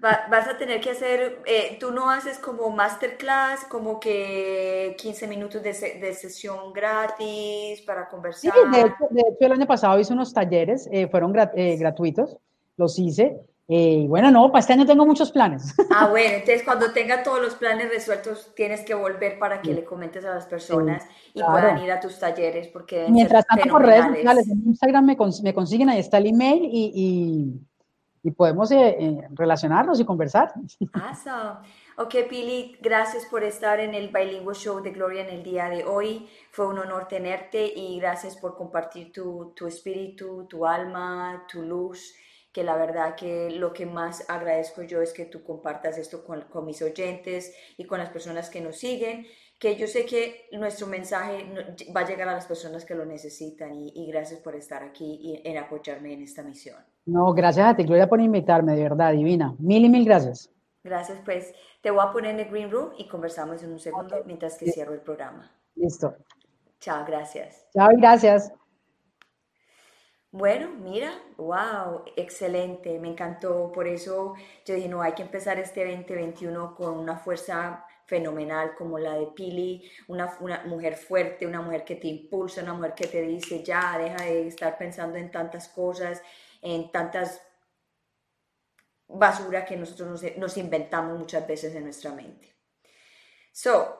[0.02, 5.64] vas a tener que hacer, eh, tú no haces como masterclass, como que 15 minutos
[5.64, 5.74] de,
[6.14, 8.54] sesión gratis para conversar.
[8.54, 12.38] Sí, de hecho, el año pasado hice unos talleres, eh, fueron eh, gratuitos,
[12.78, 13.40] los hice.
[13.72, 15.76] Y bueno, no, para este año tengo muchos planes.
[15.92, 19.86] Ah, bueno, entonces cuando tenga todos los planes resueltos, tienes que volver para que le
[19.86, 22.68] comentes a las personas y puedan ir a tus talleres.
[22.68, 26.68] porque Mientras tanto, por redes sociales, en Instagram me, me, consiguen, ahí está el email
[26.72, 27.62] y
[28.24, 30.54] y podemos eh, eh, relacionarnos y conversar.
[30.94, 31.68] Awesome.
[31.98, 35.84] Ok, Pili, gracias por estar en el Bilingual Show de Gloria en el día de
[35.84, 36.30] hoy.
[36.52, 42.16] Fue un honor tenerte y gracias por compartir tu, tu espíritu, tu alma, tu luz,
[42.52, 46.42] que la verdad que lo que más agradezco yo es que tú compartas esto con,
[46.44, 49.28] con mis oyentes y con las personas que nos siguen
[49.60, 51.46] que yo sé que nuestro mensaje
[51.96, 55.42] va a llegar a las personas que lo necesitan y, gracias por estar aquí y
[55.48, 56.78] en apoyarme en esta misión.
[57.06, 59.54] No, gracias a ti, Gloria, por invitarme, de verdad, divina.
[59.60, 60.50] Mil y mil gracias.
[60.82, 64.24] Gracias, pues te voy a poner en el green room y conversamos en un segundo
[64.26, 65.52] mientras que cierro el programa.
[65.76, 66.16] Listo.
[66.80, 67.68] Chao, gracias.
[67.74, 68.54] Chao, gracias.
[70.32, 73.72] Bueno, mira, wow, excelente, me encantó.
[73.72, 79.00] Por eso yo dije, no, hay que empezar este 2021 con una fuerza fenomenal como
[79.00, 83.22] la de Pili, una, mujer fuerte, una mujer que te impulsa, una mujer que te
[83.22, 86.22] dice, ya, deja de estar pensando en tantas cosas,
[86.62, 87.42] en tantas
[89.08, 92.56] basura que nosotros nos, inventamos muchas veces en nuestra mente.
[93.52, 93.98] So,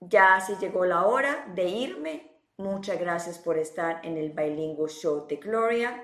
[0.00, 2.31] ya se llegó la hora de irme.
[2.62, 6.00] Muchas gracias por estar en el Bilingual Show de Gloria.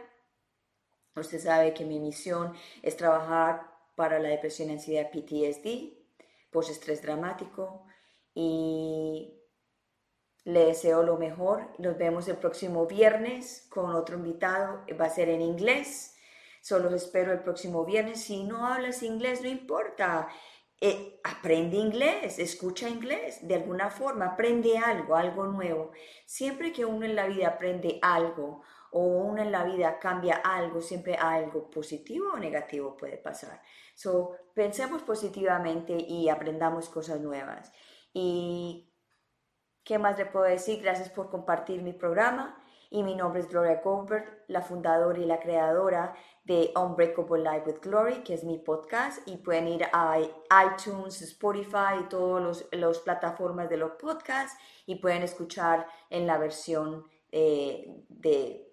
[1.14, 2.52] Usted sabe que mi misión
[2.82, 3.62] es trabajar
[3.94, 5.92] para la depresión ansiedad PTSD,
[6.50, 7.84] post-estrés dramático
[8.34, 9.40] y
[10.42, 11.68] le deseo lo mejor.
[11.78, 14.84] Nos vemos el próximo viernes con otro invitado.
[15.00, 16.16] Va a ser en inglés.
[16.60, 18.24] Solo espero el próximo viernes.
[18.24, 20.26] Si no hablas inglés, no importa.
[20.80, 23.46] Eh, aprende inglés, escucha inglés.
[23.46, 25.90] De alguna forma, aprende algo, algo nuevo.
[26.24, 30.80] Siempre que uno en la vida aprende algo o uno en la vida cambia algo,
[30.80, 33.60] siempre algo positivo o negativo puede pasar.
[33.94, 37.72] So, pensemos positivamente y aprendamos cosas nuevas.
[38.12, 38.92] Y
[39.84, 40.80] ¿qué más le puedo decir?
[40.80, 42.62] Gracias por compartir mi programa.
[42.90, 46.14] Y mi nombre es Gloria Goldberg, la fundadora y la creadora
[46.48, 49.20] de Unbreakable Life with Glory, que es mi podcast.
[49.28, 55.22] Y pueden ir a iTunes, Spotify y todas las plataformas de los podcasts y pueden
[55.22, 58.67] escuchar en la versión eh, de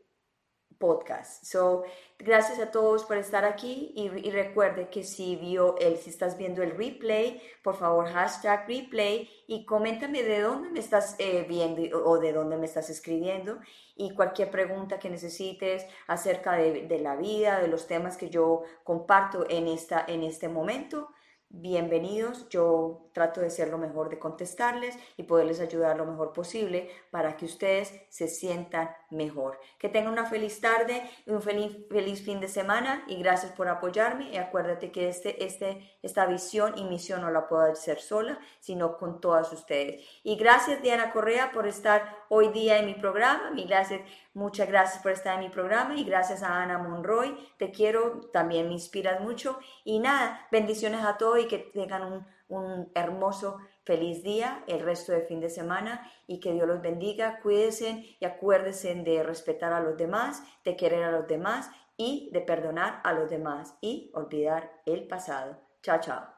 [0.79, 1.43] podcast.
[1.43, 1.83] So,
[2.17, 6.63] gracias a todos por estar aquí y, recuerde que si vio el, si estás viendo
[6.63, 12.19] el replay, por favor hashtag replay y coméntame de dónde me estás eh, viendo o
[12.19, 13.59] de dónde me estás escribiendo
[13.95, 18.63] y cualquier pregunta que necesites acerca de, de, la vida, de los temas que yo
[18.83, 21.09] comparto en, esta, en este momento
[21.49, 22.49] bienvenidos.
[22.49, 27.37] Yo trato de ser lo mejor de contestarles y poderles ayudar lo mejor posible para
[27.37, 29.57] que ustedes se sientan mejor.
[29.79, 33.69] Que tengan una feliz tarde y un feliz, feliz fin de semana y gracias por
[33.69, 34.31] apoyarme.
[34.31, 38.97] Y acuérdate que este, este, esta visión y misión no la puedo hacer sola, sino
[38.97, 40.05] con todas ustedes.
[40.21, 43.49] Y gracias Diana Correa por estar hoy día en mi programa.
[43.51, 44.01] Mi gracias,
[44.33, 47.33] muchas gracias por estar en mi programa y gracias a Ana Monroy.
[47.57, 49.57] Te quiero, también me inspiras mucho.
[49.85, 55.11] Y nada, bendiciones a todos y que tengan un, un hermoso, feliz día, el resto
[55.11, 59.79] de fin de semana y que Dios los bendiga, cuídense y acuérdense de respetar a
[59.79, 64.81] los demás, de querer a los demás y de perdonar a los demás y olvidar
[64.85, 65.57] el pasado.
[65.81, 66.35] Chao, chao.